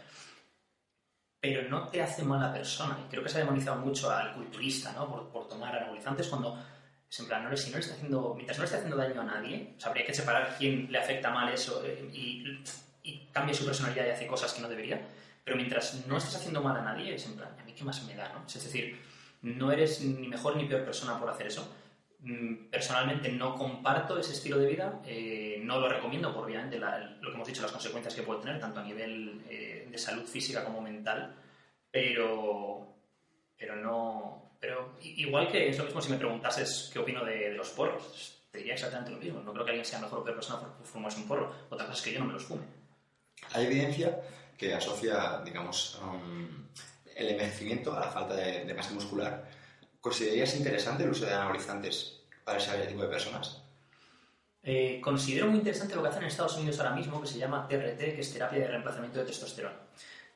Pero 1.40 1.68
no 1.68 1.88
te 1.88 2.02
hace 2.02 2.22
mala 2.24 2.52
persona. 2.52 2.98
Y 3.04 3.08
creo 3.10 3.22
que 3.22 3.28
se 3.28 3.38
ha 3.38 3.40
demonizado 3.40 3.80
mucho 3.80 4.10
al 4.10 4.34
culturista 4.34 4.92
¿no? 4.92 5.30
por, 5.30 5.48
tomar 5.48 5.76
anabolizantes 5.76 6.28
cuando 6.28 6.58
es 7.10 7.20
en 7.20 7.26
plan, 7.26 7.44
no, 7.48 7.56
si 7.56 7.70
no 7.70 7.76
le 7.76 7.82
está 7.82 7.94
haciendo, 7.94 8.34
mientras 8.34 8.58
no 8.58 8.62
le 8.62 8.66
está 8.66 8.76
haciendo 8.76 8.96
daño 8.96 9.20
a 9.22 9.24
nadie, 9.24 9.74
habría 9.82 10.04
que 10.04 10.12
separar 10.12 10.56
quién 10.58 10.92
le 10.92 10.98
afecta 10.98 11.30
mal 11.30 11.50
eso 11.52 11.82
eh, 11.86 12.10
y, 12.12 12.62
y 13.02 13.26
cambia 13.32 13.54
su 13.54 13.64
personalidad 13.64 14.06
y 14.06 14.10
hace 14.10 14.26
cosas 14.26 14.52
que 14.52 14.60
no 14.60 14.68
debería. 14.68 15.00
Pero 15.44 15.56
mientras 15.56 16.06
no 16.06 16.18
estés 16.18 16.36
haciendo 16.36 16.62
mal 16.62 16.76
a 16.76 16.82
nadie, 16.82 17.14
es 17.14 17.24
en 17.26 17.36
plan, 17.36 17.56
¿a 17.58 17.64
mí 17.64 17.72
qué 17.72 17.84
más 17.84 18.02
me 18.04 18.14
da? 18.14 18.32
¿no? 18.32 18.44
Es 18.46 18.62
decir, 18.62 19.00
no 19.42 19.72
eres 19.72 20.02
ni 20.02 20.28
mejor 20.28 20.56
ni 20.56 20.66
peor 20.66 20.84
persona 20.84 21.18
por 21.18 21.30
hacer 21.30 21.46
eso. 21.46 21.72
Mm, 22.20 22.68
personalmente 22.70 23.30
no 23.30 23.54
comparto 23.54 24.18
ese 24.18 24.32
estilo 24.32 24.58
de 24.58 24.66
vida, 24.66 25.00
eh, 25.06 25.60
no 25.62 25.78
lo 25.78 25.88
recomiendo 25.88 26.34
por 26.34 26.44
obviamente 26.44 26.78
lo 26.78 27.30
que 27.30 27.34
hemos 27.34 27.46
dicho, 27.46 27.62
las 27.62 27.70
consecuencias 27.70 28.14
que 28.14 28.22
puede 28.22 28.40
tener, 28.40 28.58
tanto 28.58 28.80
a 28.80 28.82
nivel 28.82 29.40
eh, 29.48 29.86
de 29.88 29.98
salud 29.98 30.24
física 30.24 30.64
como 30.64 30.80
mental, 30.80 31.34
pero, 31.90 32.96
pero 33.56 33.76
no... 33.76 34.56
Pero 34.60 34.96
igual 35.00 35.48
que 35.48 35.68
es 35.68 35.78
lo 35.78 35.84
mismo 35.84 36.02
si 36.02 36.10
me 36.10 36.18
preguntases 36.18 36.90
qué 36.92 36.98
opino 36.98 37.24
de, 37.24 37.50
los 37.52 37.70
porros, 37.70 38.42
te 38.50 38.58
diría 38.58 38.74
exactamente 38.74 39.12
lo 39.12 39.18
mismo. 39.18 39.40
No 39.40 39.52
creo 39.52 39.64
que 39.64 39.70
alguien 39.70 39.86
sea 39.86 40.00
mejor 40.00 40.18
o 40.18 40.24
peor 40.24 40.34
persona 40.34 40.60
por 40.60 40.84
fumarse 40.84 41.20
un 41.20 41.28
porro. 41.28 41.54
Otra 41.70 41.86
cosa 41.86 41.98
es 41.98 42.04
que 42.04 42.12
yo 42.12 42.18
no 42.18 42.26
me 42.26 42.32
los 42.32 42.44
fume. 42.44 42.64
Hay 43.52 43.66
evidencia 43.66 44.20
que 44.56 44.74
asocia, 44.74 45.40
digamos, 45.44 46.00
el 47.14 47.28
envejecimiento 47.28 47.96
a 47.96 48.00
la 48.00 48.10
falta 48.10 48.34
de, 48.34 48.74
masa 48.74 48.92
muscular. 48.92 49.48
¿Considerarías 50.00 50.54
interesante 50.56 51.04
el 51.04 51.10
uso 51.10 51.26
de 51.26 51.34
anabolizantes 51.34 52.20
para 52.44 52.58
ese 52.58 52.76
tipo 52.86 53.02
de 53.02 53.08
personas? 53.08 53.62
Eh, 54.62 55.00
considero 55.02 55.46
muy 55.46 55.58
interesante 55.58 55.94
lo 55.94 56.02
que 56.02 56.08
hacen 56.08 56.22
en 56.22 56.28
Estados 56.28 56.56
Unidos 56.56 56.78
ahora 56.78 56.94
mismo, 56.94 57.20
que 57.20 57.26
se 57.26 57.38
llama 57.38 57.66
TRT, 57.66 57.98
que 57.98 58.20
es 58.20 58.32
terapia 58.32 58.58
de 58.58 58.68
reemplazamiento 58.68 59.18
de 59.18 59.24
testosterona. 59.24 59.76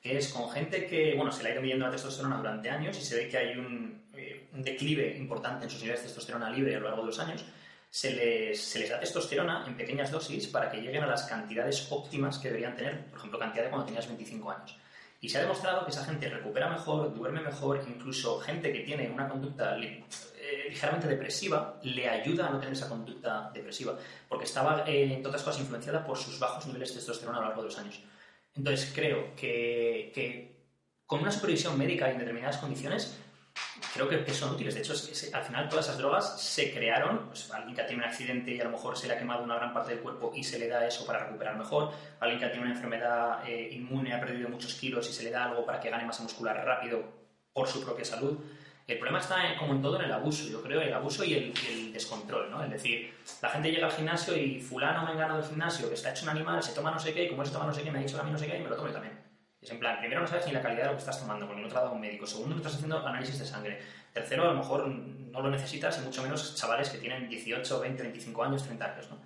Que 0.00 0.18
es 0.18 0.28
con 0.28 0.50
gente 0.50 0.86
que, 0.86 1.14
bueno, 1.14 1.30
se 1.30 1.42
le 1.42 1.50
ha 1.50 1.52
ido 1.52 1.62
midiendo 1.62 1.86
la 1.86 1.92
testosterona 1.92 2.38
durante 2.38 2.70
años 2.70 2.98
y 2.98 3.02
se 3.02 3.16
ve 3.16 3.28
que 3.28 3.38
hay 3.38 3.56
un, 3.56 4.02
eh, 4.14 4.48
declive 4.52 5.16
importante 5.16 5.64
en 5.64 5.70
sus 5.70 5.80
niveles 5.80 6.00
de 6.00 6.06
testosterona 6.06 6.50
libre 6.50 6.74
a 6.74 6.80
lo 6.80 6.86
largo 6.86 7.02
de 7.02 7.06
los 7.06 7.18
años. 7.18 7.44
Se 7.92 8.09
les, 8.11 8.57
se 8.57 8.78
les 8.81 8.88
da 8.88 8.96
testosterona 8.96 9.66
en 9.68 9.76
pequeñas 9.76 10.11
dosis 10.11 10.46
para 10.48 10.70
que 10.70 10.81
lleguen 10.81 11.05
a 11.05 11.07
las 11.07 11.24
cantidades 11.24 11.92
óptimas 11.92 12.38
que 12.38 12.48
deberían 12.48 12.74
tener, 12.74 13.05
por 13.11 13.18
ejemplo, 13.18 13.38
cantidad 13.38 13.64
de 13.64 13.68
cuando 13.68 13.85
tenías 13.85 14.07
25 14.09 14.50
años 14.50 14.78
Y 15.20 15.28
se 15.28 15.37
ha 15.37 15.42
demostrado 15.42 15.85
que 15.85 15.90
esa 15.90 16.02
gente 16.07 16.31
recupera 16.31 16.70
mejor, 16.70 17.14
duerme 17.14 17.42
mejor, 17.42 17.85
incluso 17.87 18.40
gente 18.40 18.72
que 18.72 18.81
tiene 18.81 19.11
una 19.11 19.28
conducta 19.28 19.76
eh, 19.76 20.66
ligeramente 20.70 21.07
depresiva 21.07 21.78
le 21.83 22.09
ayuda 22.09 22.46
a 22.46 22.50
no 22.52 22.59
tener 22.59 22.72
esa 22.72 22.88
conducta 22.88 23.50
depresiva, 23.52 23.98
porque 24.26 24.46
estaba, 24.46 24.88
eh, 24.88 25.12
entre 25.12 25.28
otras 25.28 25.42
cosas, 25.42 25.61
influenciada 25.61 26.02
por 26.02 26.16
sus 26.16 26.38
bajos 26.38 26.66
niveles 26.66 26.88
de 26.88 26.94
testosterona 26.94 27.38
a 27.38 27.40
lo 27.42 27.46
largo 27.48 27.62
de 27.62 27.68
los 27.68 27.78
años. 27.78 28.00
Entonces, 28.57 28.90
creo 28.94 29.37
que, 29.37 30.11
que 30.14 30.52
con 31.07 31.20
una 31.20 31.31
supervisión 31.31 31.76
médica 31.76 32.11
en 32.11 32.18
determinadas 32.18 32.57
condiciones, 32.57 33.18
creo 33.92 34.09
que, 34.09 34.33
son 34.33 34.55
útiles. 34.55 34.74
De 34.74 34.81
hecho, 34.81 34.94
al 35.33 35.42
final 35.44 35.68
todas 35.68 35.87
esas 35.87 35.98
drogas 35.98 36.40
se 36.40 36.72
crearon, 36.72 37.26
pues 37.26 37.50
alguien 37.50 37.74
que 37.74 37.83
tenido 37.83 38.05
un 38.05 38.11
accidente 38.11 38.50
y 38.52 38.61
a 38.61 38.64
lo 38.64 38.70
mejor 38.70 38.96
se 38.96 39.07
le 39.07 39.14
ha 39.14 39.18
quemado 39.18 39.44
una 39.44 39.57
gran 39.57 39.72
parte 39.72 39.92
del 39.92 40.00
cuerpo 40.00 40.33
y 40.35 40.42
se 40.44 40.59
le 40.59 40.68
da 40.68 40.87
eso 40.87 41.05
para 41.07 41.24
recuperar 41.24 41.57
mejor, 41.57 41.92
alguien 42.20 42.40
que 42.40 42.46
tenido 42.46 42.64
una 42.64 42.74
enfermedad 42.74 43.46
eh, 43.46 43.70
inmune, 43.72 44.14
ha 44.14 44.20
perdido 44.20 44.48
muchos 44.48 44.74
kilos 44.74 45.09
y 45.09 45.12
se 45.12 45.22
le 45.22 45.31
da 45.31 45.44
algo 45.44 45.64
para 45.66 45.81
que 45.81 45.90
gane 45.90 46.05
masa 46.05 46.22
muscular 46.22 46.57
rápido 46.64 47.02
por 47.52 47.68
su 47.68 47.85
propia 47.85 48.05
salud. 48.05 48.38
El 48.87 48.98
problema 48.98 49.20
está, 49.20 49.57
como 49.59 49.74
en 49.74 49.83
todo, 49.83 49.96
en 49.96 50.07
el 50.07 50.12
abuso, 50.12 50.48
yo 50.48 50.61
creo, 50.61 50.81
el 50.81 50.92
abuso 50.92 51.24
y 51.24 51.35
el, 51.35 51.92
descontrol, 51.92 52.50
¿no? 52.50 52.64
Es 52.64 52.70
decir, 52.70 53.14
la 53.40 53.48
gente 53.50 53.70
llega 53.70 53.87
al 53.87 53.92
gimnasio 53.92 54.37
y 54.37 54.61
fulano 54.61 55.07
me 55.07 55.12
engano 55.12 55.37
del 55.37 55.46
gimnasio, 55.46 55.88
que 55.88 55.94
está 55.94 56.11
hecho 56.11 56.24
un 56.24 56.31
animal, 56.31 56.62
se 56.62 56.72
toma 56.72 56.90
no 56.90 56.98
sé 56.98 57.14
qué, 57.14 57.24
y 57.24 57.28
como 57.28 57.44
se 57.44 57.52
toma 57.52 57.66
no 57.66 57.72
sé 57.72 57.83
qué, 57.83 57.92
me 57.92 58.00
ha 58.00 58.02
dicho 58.02 58.20
a 58.20 58.24
mí 58.24 58.33
no 58.33 58.38
sé 58.38 58.46
qué, 58.46 58.59
y 58.59 58.62
me 58.62 58.68
lo 58.68 58.76
tomo 58.76 58.90
también. 58.90 59.21
Es 59.62 59.70
en 59.70 59.79
plan, 59.79 59.98
primero 60.01 60.20
no 60.20 60.27
sabes 60.27 60.46
ni 60.46 60.53
la 60.53 60.61
calidad 60.61 60.83
de 60.83 60.88
lo 60.88 60.94
que 60.94 61.01
estás 61.01 61.20
tomando, 61.20 61.46
porque 61.46 61.62
no 61.62 61.68
te 61.68 61.75
lo 61.75 61.81
ha 61.81 61.83
dado 61.85 61.94
un 61.94 62.01
médico. 62.01 62.27
Segundo, 62.27 62.57
no 62.57 62.57
estás 62.57 62.75
haciendo 62.75 63.07
análisis 63.07 63.38
de 63.38 63.46
sangre. 63.46 63.81
Tercero, 64.12 64.44
a 64.44 64.53
lo 64.53 64.59
mejor 64.59 64.88
no 64.88 65.40
lo 65.40 65.51
necesitas, 65.51 65.98
y 65.98 66.05
mucho 66.05 66.22
menos 66.22 66.57
chavales 66.57 66.90
que 66.90 66.98
tienen 66.98 67.29
18, 67.29 67.81
20, 67.81 68.03
25 68.03 68.42
años, 68.42 68.64
30 68.64 68.85
años, 68.85 69.11
¿no? 69.11 69.18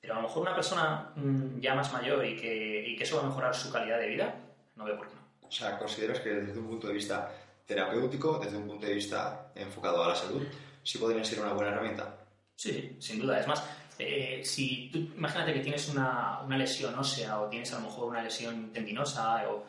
Pero 0.00 0.14
a 0.14 0.16
lo 0.16 0.22
mejor 0.22 0.42
una 0.42 0.54
persona 0.54 1.12
mm, 1.14 1.60
ya 1.60 1.74
más 1.74 1.92
mayor 1.92 2.24
y 2.24 2.36
que, 2.36 2.84
y 2.88 2.96
que 2.96 3.04
eso 3.04 3.16
va 3.16 3.24
a 3.24 3.26
mejorar 3.26 3.54
su 3.54 3.70
calidad 3.70 3.98
de 3.98 4.08
vida, 4.08 4.34
no 4.76 4.84
veo 4.84 4.96
por 4.96 5.08
qué 5.08 5.14
no. 5.14 5.48
O 5.48 5.50
sea, 5.50 5.78
¿consideras 5.78 6.20
que 6.20 6.30
desde 6.30 6.58
un 6.58 6.66
punto 6.66 6.88
de 6.88 6.94
vista 6.94 7.30
terapéutico, 7.66 8.38
desde 8.38 8.56
un 8.56 8.66
punto 8.66 8.86
de 8.86 8.94
vista 8.94 9.52
enfocado 9.54 10.02
a 10.02 10.08
la 10.08 10.14
salud, 10.14 10.42
sí 10.82 10.98
podría 10.98 11.24
ser 11.24 11.40
una 11.40 11.52
buena 11.52 11.70
herramienta? 11.70 12.16
Sí, 12.56 12.96
sin 12.98 13.20
duda. 13.20 13.40
Es 13.40 13.46
más, 13.46 13.64
eh, 13.98 14.40
si 14.44 14.90
tú 14.92 14.98
imagínate 14.98 15.54
que 15.54 15.60
tienes 15.60 15.88
una, 15.88 16.40
una, 16.40 16.58
lesión 16.58 16.98
ósea 16.98 17.40
o 17.40 17.48
tienes 17.48 17.72
a 17.72 17.76
lo 17.78 17.86
mejor 17.86 18.08
una 18.08 18.22
lesión 18.22 18.72
tendinosa 18.72 19.48
o 19.48 19.64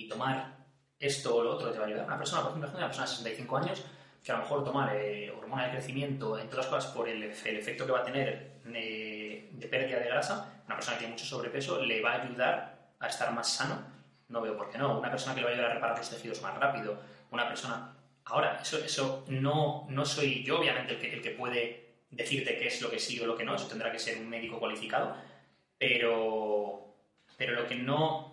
y 0.00 0.08
tomar 0.08 0.56
esto 0.98 1.36
o 1.36 1.42
lo 1.42 1.52
otro 1.52 1.70
te 1.70 1.78
va 1.78 1.84
a 1.84 1.88
ayudar. 1.88 2.06
Una 2.06 2.18
persona, 2.18 2.42
por 2.42 2.50
ejemplo, 2.50 2.70
una 2.76 2.86
persona 2.86 3.06
de 3.06 3.12
65 3.12 3.56
años, 3.56 3.84
que 4.22 4.32
a 4.32 4.36
lo 4.36 4.42
mejor 4.42 4.64
tomar 4.64 4.94
eh, 4.96 5.30
hormona 5.30 5.64
de 5.64 5.72
crecimiento, 5.72 6.38
entre 6.38 6.58
otras 6.58 6.66
cosas, 6.66 6.92
por 6.92 7.08
el, 7.08 7.22
efecto 7.22 7.86
que 7.86 7.92
va 7.92 8.00
a 8.00 8.04
tener 8.04 8.60
eh, 8.66 9.48
de 9.52 9.68
pérdida 9.68 9.98
de 9.98 10.06
grasa, 10.06 10.62
una 10.66 10.76
persona 10.76 10.96
que 10.96 11.00
tiene 11.00 11.14
mucho 11.14 11.26
sobrepeso, 11.26 11.82
le 11.82 12.02
va 12.02 12.12
a 12.12 12.22
ayudar 12.22 12.78
a 12.98 13.06
estar 13.08 13.32
más 13.32 13.48
sano. 13.48 13.82
No 14.28 14.40
veo 14.40 14.56
por 14.56 14.70
qué 14.70 14.78
no. 14.78 14.98
Una 14.98 15.10
persona 15.10 15.34
que 15.34 15.40
le 15.40 15.46
va 15.46 15.50
a 15.50 15.54
ayudar 15.54 15.70
a 15.70 15.74
reparar 15.74 15.98
los 15.98 16.10
tejidos 16.10 16.40
más 16.42 16.56
rápido. 16.56 17.00
Una 17.30 17.48
persona... 17.48 17.96
Ahora, 18.26 18.60
eso, 18.62 18.78
eso 18.78 19.24
no, 19.28 19.86
no 19.88 20.04
soy 20.04 20.44
yo, 20.44 20.60
obviamente, 20.60 20.92
el 20.92 21.00
que, 21.00 21.14
el 21.14 21.22
que 21.22 21.30
puede 21.30 21.94
decirte 22.10 22.56
qué 22.58 22.68
es 22.68 22.80
lo 22.80 22.90
que 22.90 23.00
sí 23.00 23.18
o 23.20 23.26
lo 23.26 23.36
que 23.36 23.44
no. 23.44 23.56
Eso 23.56 23.66
tendrá 23.66 23.90
que 23.90 23.98
ser 23.98 24.18
un 24.18 24.28
médico 24.28 24.60
cualificado. 24.60 25.16
Pero, 25.78 26.94
pero 27.36 27.54
lo 27.54 27.66
que 27.66 27.74
no 27.74 28.29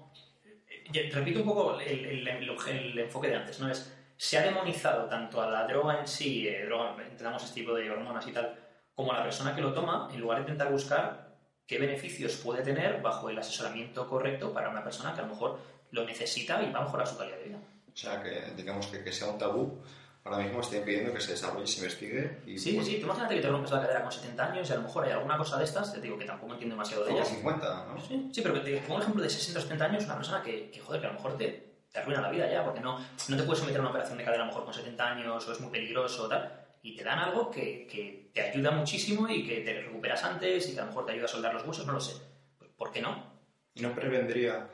repito 1.11 1.39
un 1.41 1.45
poco 1.45 1.79
el, 1.79 2.27
enfoque 2.27 3.27
de 3.27 3.35
antes, 3.35 3.59
¿no? 3.59 3.69
Es, 3.69 3.93
se 4.17 4.37
ha 4.37 4.41
demonizado 4.41 5.07
tanto 5.07 5.41
a 5.41 5.49
la 5.49 5.67
droga 5.67 5.99
en 5.99 6.07
sí, 6.07 6.47
eh, 6.47 6.67
entendamos 7.09 7.43
este 7.43 7.61
tipo 7.61 7.73
de 7.73 7.89
hormonas 7.89 8.27
y 8.27 8.31
tal, 8.31 8.57
como 8.95 9.11
a 9.13 9.17
la 9.17 9.23
persona 9.23 9.55
que 9.55 9.61
lo 9.61 9.73
toma, 9.73 10.09
en 10.11 10.19
lugar 10.19 10.39
de 10.39 10.43
intentar 10.43 10.71
buscar 10.71 11.35
qué 11.67 11.77
beneficios 11.77 12.37
puede 12.37 12.63
tener 12.63 13.01
bajo 13.01 13.29
el 13.29 13.37
asesoramiento 13.37 14.07
correcto 14.07 14.53
para 14.53 14.69
una 14.69 14.83
persona 14.83 15.13
que 15.13 15.19
a 15.19 15.23
lo 15.23 15.29
mejor 15.29 15.59
lo 15.91 16.03
necesita 16.05 16.61
y 16.63 16.71
va 16.71 16.79
a 16.79 16.83
mejorar 16.83 17.07
su 17.07 17.17
calidad 17.17 17.37
de 17.37 17.43
vida. 17.43 17.59
O 17.93 17.95
sea, 17.95 18.23
que 18.23 18.53
digamos 18.55 18.87
que, 18.87 19.03
que 19.03 19.11
sea 19.11 19.29
un 19.29 19.37
tabú 19.37 19.81
ahora 20.27 20.43
mismo 20.43 20.61
estoy 20.61 20.79
pidiendo 20.81 21.13
que 21.13 21.21
se 21.21 21.31
desarrolle, 21.31 21.65
se 21.65 21.77
investigue. 21.77 22.39
Y, 22.45 22.57
sí, 22.57 22.79
sí, 22.83 22.97
tú 22.97 23.05
imagínate 23.05 23.35
que 23.35 23.41
te 23.41 23.49
rompes 23.49 23.71
la 23.71 23.81
cadera 23.81 24.01
con 24.01 24.11
70 24.11 24.51
años 24.51 24.69
y 24.69 24.73
a 24.73 24.75
lo 24.75 24.81
mejor 24.83 25.05
hay 25.05 25.11
alguna 25.11 25.37
cosa 25.37 25.57
de 25.57 25.63
estas, 25.63 25.93
te 25.93 26.01
digo 26.01 26.17
que 26.17 26.25
tampoco 26.25 26.53
entiendo 26.53 26.75
demasiado 26.75 27.05
de 27.05 27.13
ellas. 27.13 27.29
50, 27.29 27.85
¿no? 27.85 28.01
Sí, 28.01 28.29
sí, 28.33 28.41
pero 28.41 28.53
que 28.55 28.59
te 28.59 28.77
pongo 28.79 28.95
un 28.95 29.01
ejemplo 29.01 29.23
de 29.23 29.29
60 29.29 29.59
o 29.59 29.61
70 29.63 29.85
años, 29.85 30.05
una 30.05 30.15
persona 30.15 30.43
que, 30.43 30.69
que 30.69 30.79
joder, 30.79 31.01
que 31.01 31.07
a 31.07 31.09
lo 31.11 31.15
mejor 31.15 31.37
te, 31.37 31.75
te, 31.91 31.99
arruina 31.99 32.21
la 32.21 32.29
vida 32.29 32.51
ya, 32.51 32.63
porque 32.63 32.79
no, 32.79 32.99
no 32.99 33.37
te 33.37 33.43
puedes 33.43 33.59
someter 33.59 33.79
a 33.79 33.81
una 33.81 33.89
operación 33.89 34.17
de 34.17 34.23
cadera 34.25 34.43
a 34.43 34.45
lo 34.45 34.51
mejor 34.51 34.65
con 34.65 34.73
70 34.73 35.07
años 35.07 35.47
o 35.47 35.51
es 35.51 35.59
muy 35.59 35.71
peligroso 35.71 36.25
o 36.25 36.27
tal, 36.27 36.67
y 36.81 36.95
te 36.95 37.03
dan 37.03 37.19
algo 37.19 37.49
que, 37.49 37.87
que 37.87 38.29
te 38.33 38.41
ayuda 38.41 38.71
muchísimo 38.71 39.27
y 39.29 39.45
que 39.45 39.61
te 39.61 39.81
recuperas 39.81 40.23
antes 40.23 40.69
y 40.69 40.73
que 40.73 40.79
a 40.79 40.83
lo 40.83 40.89
mejor 40.89 41.05
te 41.05 41.13
ayuda 41.13 41.25
a 41.25 41.29
soldar 41.29 41.53
los 41.53 41.65
huesos, 41.65 41.85
no 41.85 41.93
lo 41.93 42.01
sé. 42.01 42.21
Pues, 42.57 42.69
¿Por 42.77 42.91
qué 42.91 43.01
no? 43.01 43.37
¿Y 43.73 43.81
no 43.81 43.93
prevendría 43.93 44.67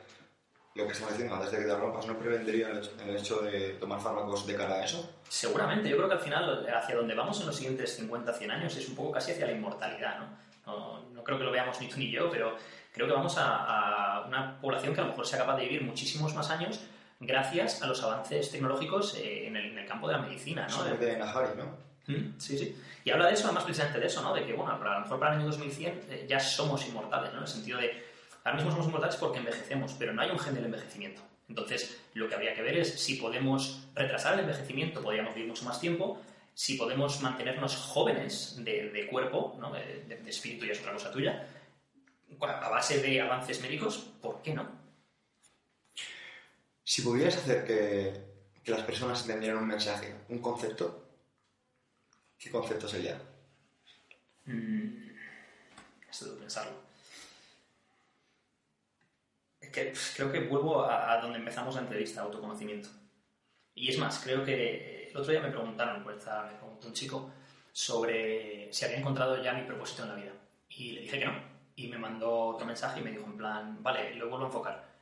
lo 0.74 0.86
que 0.86 0.92
estamos 0.92 1.12
diciendo 1.12 1.36
antes 1.36 1.52
de 1.52 1.58
que 1.58 1.64
te 1.64 1.76
rompas 1.76 2.06
no 2.06 2.18
prevendría 2.18 2.68
el 2.70 3.16
hecho, 3.16 3.40
de 3.42 3.74
tomar 3.74 4.00
fármacos 4.00 4.44
de 4.46 4.56
cara 4.56 4.74
a 4.74 4.84
eso? 4.84 5.08
Seguramente, 5.28 5.88
yo 5.88 5.96
creo 5.96 6.08
que 6.08 6.14
al 6.14 6.20
final 6.20 6.66
hacia 6.68 6.96
donde 6.96 7.14
vamos 7.14 7.40
en 7.40 7.46
los 7.46 7.56
siguientes 7.56 7.94
50, 7.96 8.32
100 8.32 8.50
años 8.50 8.76
es 8.76 8.88
un 8.88 8.96
poco 8.96 9.12
casi 9.12 9.32
hacia 9.32 9.46
la 9.46 9.52
inmortalidad, 9.52 10.18
¿no? 10.18 10.44
No, 11.12 11.22
creo 11.22 11.38
que 11.38 11.44
lo 11.44 11.52
veamos 11.52 11.80
ni 11.80 11.88
tú 11.88 11.98
ni 11.98 12.10
yo, 12.10 12.30
pero 12.30 12.56
creo 12.92 13.06
que 13.06 13.12
vamos 13.12 13.36
a, 13.38 14.24
una 14.26 14.60
población 14.60 14.94
que 14.94 15.00
a 15.00 15.04
lo 15.04 15.10
mejor 15.10 15.26
sea 15.26 15.38
capaz 15.38 15.56
de 15.56 15.62
vivir 15.62 15.82
muchísimos 15.82 16.34
más 16.34 16.50
años 16.50 16.80
gracias 17.20 17.80
a 17.80 17.86
los 17.86 18.02
avances 18.02 18.50
tecnológicos 18.50 19.14
eh, 19.16 19.46
en, 19.46 19.56
el, 19.56 19.86
campo 19.86 20.08
de 20.08 20.14
la 20.14 20.20
medicina, 20.20 20.66
¿no? 20.68 20.84
de 20.84 21.16
Nahari, 21.16 21.56
¿no? 21.56 21.84
¿Mm? 22.06 22.38
Sí, 22.38 22.58
sí. 22.58 22.76
Y 23.04 23.10
habla 23.10 23.28
de 23.28 23.34
eso, 23.34 23.44
además 23.44 23.64
precisamente 23.64 24.00
de 24.00 24.06
eso, 24.06 24.22
¿no? 24.22 24.34
De 24.34 24.44
que, 24.44 24.52
bueno, 24.52 24.72
a 24.72 24.94
lo 24.94 25.00
mejor 25.00 25.18
para 25.18 25.34
el 25.34 25.40
año 25.40 25.48
2100 25.48 26.00
eh, 26.10 26.26
ya 26.28 26.40
somos 26.40 26.86
inmortales, 26.86 27.30
¿no? 27.32 27.38
En 27.38 27.44
el 27.44 27.48
sentido 27.48 27.78
de 27.78 28.13
Ahora 28.44 28.56
mismo 28.56 28.72
somos 28.72 28.86
inmortales 28.86 29.16
porque 29.16 29.38
envejecemos, 29.38 29.94
pero 29.98 30.12
no 30.12 30.20
hay 30.20 30.30
un 30.30 30.38
gen 30.38 30.54
del 30.54 30.66
envejecimiento. 30.66 31.22
Entonces, 31.48 31.98
lo 32.12 32.28
que 32.28 32.34
habría 32.34 32.54
que 32.54 32.60
ver 32.60 32.76
es 32.76 33.00
si 33.00 33.16
podemos 33.16 33.88
retrasar 33.94 34.34
el 34.34 34.40
envejecimiento, 34.40 35.02
podríamos 35.02 35.34
vivir 35.34 35.48
mucho 35.48 35.64
más 35.64 35.80
tiempo, 35.80 36.20
si 36.52 36.76
podemos 36.76 37.20
mantenernos 37.22 37.74
jóvenes 37.76 38.56
de, 38.62 39.08
cuerpo, 39.10 39.56
¿no? 39.58 39.72
de, 39.72 40.20
espíritu 40.26 40.66
ya 40.66 40.72
es 40.72 40.80
otra 40.80 40.92
cosa 40.92 41.10
tuya, 41.10 41.48
a 42.40 42.68
base 42.68 43.00
de 43.00 43.20
avances 43.20 43.62
médicos, 43.62 43.98
¿por 44.20 44.42
qué 44.42 44.52
no? 44.52 44.68
Si 46.82 47.00
pudieras 47.00 47.36
hacer 47.36 47.64
que, 47.64 48.70
las 48.70 48.82
personas 48.82 49.22
entendieran 49.22 49.58
un 49.58 49.66
mensaje, 49.66 50.14
un 50.28 50.40
concepto, 50.40 51.08
¿qué 52.38 52.50
concepto 52.50 52.88
sería? 52.88 53.20
Mm, 54.44 55.10
esto 56.10 56.34
de 56.34 56.40
pensarlo 56.40 56.83
que 59.74 59.92
creo 60.16 60.30
que 60.30 60.40
vuelvo 60.40 60.84
a, 60.84 61.18
donde 61.20 61.38
empezamos 61.38 61.74
la 61.74 61.82
entrevista, 61.82 62.22
autoconocimiento. 62.22 62.88
Y 63.74 63.90
es 63.90 63.98
más, 63.98 64.20
creo 64.22 64.44
que 64.44 65.08
el 65.10 65.16
otro 65.16 65.32
día 65.32 65.42
me 65.42 65.50
preguntaron, 65.50 66.04
pues, 66.04 66.24
me 66.24 66.56
preguntó 66.56 66.86
un 66.86 66.92
chico 66.92 67.30
sobre 67.72 68.72
si 68.72 68.84
había 68.84 68.98
encontrado 68.98 69.42
ya 69.42 69.52
mi 69.52 69.62
propósito 69.62 70.04
en 70.04 70.08
la 70.10 70.14
vida. 70.14 70.32
Y 70.68 70.92
le 70.92 71.00
dije 71.02 71.18
que 71.18 71.26
no. 71.26 71.32
Y 71.76 71.88
me 71.88 71.98
mandó 71.98 72.46
otro 72.46 72.66
mensaje 72.66 73.00
y 73.00 73.02
me 73.02 73.10
dijo 73.10 73.24
en 73.24 73.36
plan, 73.36 73.82
vale, 73.82 74.14
lo 74.14 74.28
vuelvo 74.28 74.44
a 74.44 74.48
enfocar. 74.48 74.94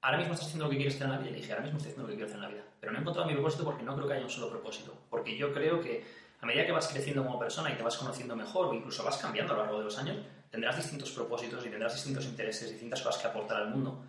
Ahora 0.00 0.18
mismo 0.18 0.34
estás 0.34 0.48
haciendo 0.48 0.66
lo 0.66 0.70
que 0.70 0.76
quieres 0.76 0.96
hacer 0.96 1.06
en 1.06 1.12
la 1.12 1.18
vida. 1.18 1.30
Y 1.30 1.32
le 1.34 1.40
dije, 1.40 1.52
ahora 1.52 1.64
mismo 1.64 1.78
estoy 1.78 1.92
haciendo 1.92 2.08
lo 2.08 2.08
que 2.08 2.16
quiero 2.16 2.26
hacer 2.26 2.36
en 2.36 2.42
la 2.42 2.48
vida. 2.48 2.64
Pero 2.80 2.92
no 2.92 2.98
he 2.98 3.00
encontrado 3.00 3.28
mi 3.28 3.34
propósito 3.34 3.64
porque 3.64 3.84
no 3.84 3.94
creo 3.94 4.08
que 4.08 4.14
haya 4.14 4.24
un 4.24 4.30
solo 4.30 4.50
propósito. 4.50 4.92
Porque 5.08 5.36
yo 5.36 5.52
creo 5.52 5.80
que 5.80 6.04
a 6.40 6.46
medida 6.46 6.66
que 6.66 6.72
vas 6.72 6.88
creciendo 6.88 7.24
como 7.24 7.38
persona 7.38 7.72
y 7.72 7.76
te 7.76 7.82
vas 7.82 7.96
conociendo 7.96 8.36
mejor 8.36 8.66
o 8.66 8.74
incluso 8.74 9.02
vas 9.04 9.16
cambiando 9.18 9.54
a 9.54 9.56
lo 9.56 9.62
largo 9.62 9.78
de 9.78 9.84
los 9.84 9.98
años, 9.98 10.16
tendrás 10.50 10.76
distintos 10.76 11.10
propósitos 11.12 11.64
y 11.64 11.70
tendrás 11.70 11.94
distintos 11.94 12.24
intereses, 12.24 12.70
distintas 12.70 13.02
cosas 13.02 13.22
que 13.22 13.28
aportar 13.28 13.62
al 13.62 13.70
mundo. 13.70 14.04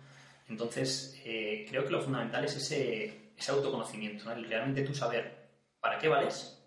Entonces, 0.48 1.20
eh, 1.24 1.66
creo 1.68 1.84
que 1.84 1.90
lo 1.90 2.02
fundamental 2.02 2.44
es 2.44 2.56
ese, 2.56 3.32
autoconocimiento, 3.48 4.32
el 4.32 4.48
realmente 4.48 4.82
tú 4.82 4.94
saber 4.94 5.48
para 5.80 5.98
qué 5.98 6.08
vales 6.08 6.58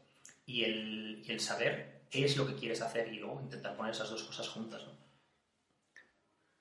y 0.46 0.64
el, 0.64 1.40
saber 1.40 2.04
qué 2.10 2.26
es 2.26 2.38
lo 2.38 2.46
que 2.46 2.56
quieres 2.56 2.82
hacer 2.82 3.12
y 3.12 3.20
luego 3.20 3.42
intentar 3.42 3.76
poner 3.76 3.94
esas 3.94 4.10
dos 4.10 4.24
cosas 4.24 4.48
juntas. 4.50 4.84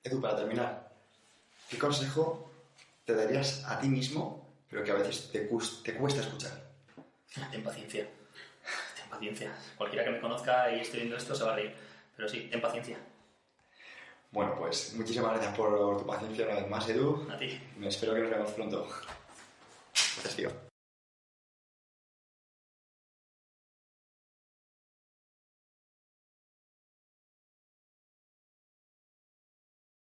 Edu, 0.03 0.19
para 0.19 0.35
terminar, 0.35 0.91
¿qué 1.69 1.77
consejo 1.77 2.51
te 3.05 3.13
darías 3.13 3.63
a 3.65 3.79
ti 3.79 3.87
mismo, 3.87 4.55
pero 4.69 4.83
que 4.83 4.91
a 4.91 4.95
veces 4.95 5.31
te, 5.31 5.41
te 5.83 5.95
cuesta 5.95 6.21
escuchar? 6.21 6.71
Ten 7.51 7.63
paciencia, 7.63 8.09
ten 8.95 9.09
paciencia. 9.09 9.55
Cualquiera 9.77 10.03
que 10.03 10.11
me 10.11 10.19
conozca 10.19 10.73
y 10.75 10.79
esté 10.79 10.97
viendo 10.97 11.15
esto 11.15 11.35
se 11.35 11.43
va 11.43 11.53
a 11.53 11.55
reír, 11.55 11.75
pero 12.15 12.27
sí, 12.27 12.47
ten 12.49 12.59
paciencia. 12.59 12.97
Bueno, 14.31 14.55
pues 14.57 14.93
muchísimas 14.95 15.33
gracias 15.33 15.57
por 15.57 15.97
tu 15.97 16.05
paciencia 16.05 16.45
una 16.45 16.55
vez 16.55 16.69
más, 16.69 16.87
Edu. 16.87 17.27
A 17.29 17.37
ti. 17.37 17.59
Espero 17.83 18.13
que 18.13 18.21
nos 18.21 18.29
veamos 18.29 18.51
pronto. 18.51 18.87
Gracias, 19.93 20.35
tío. 20.35 20.70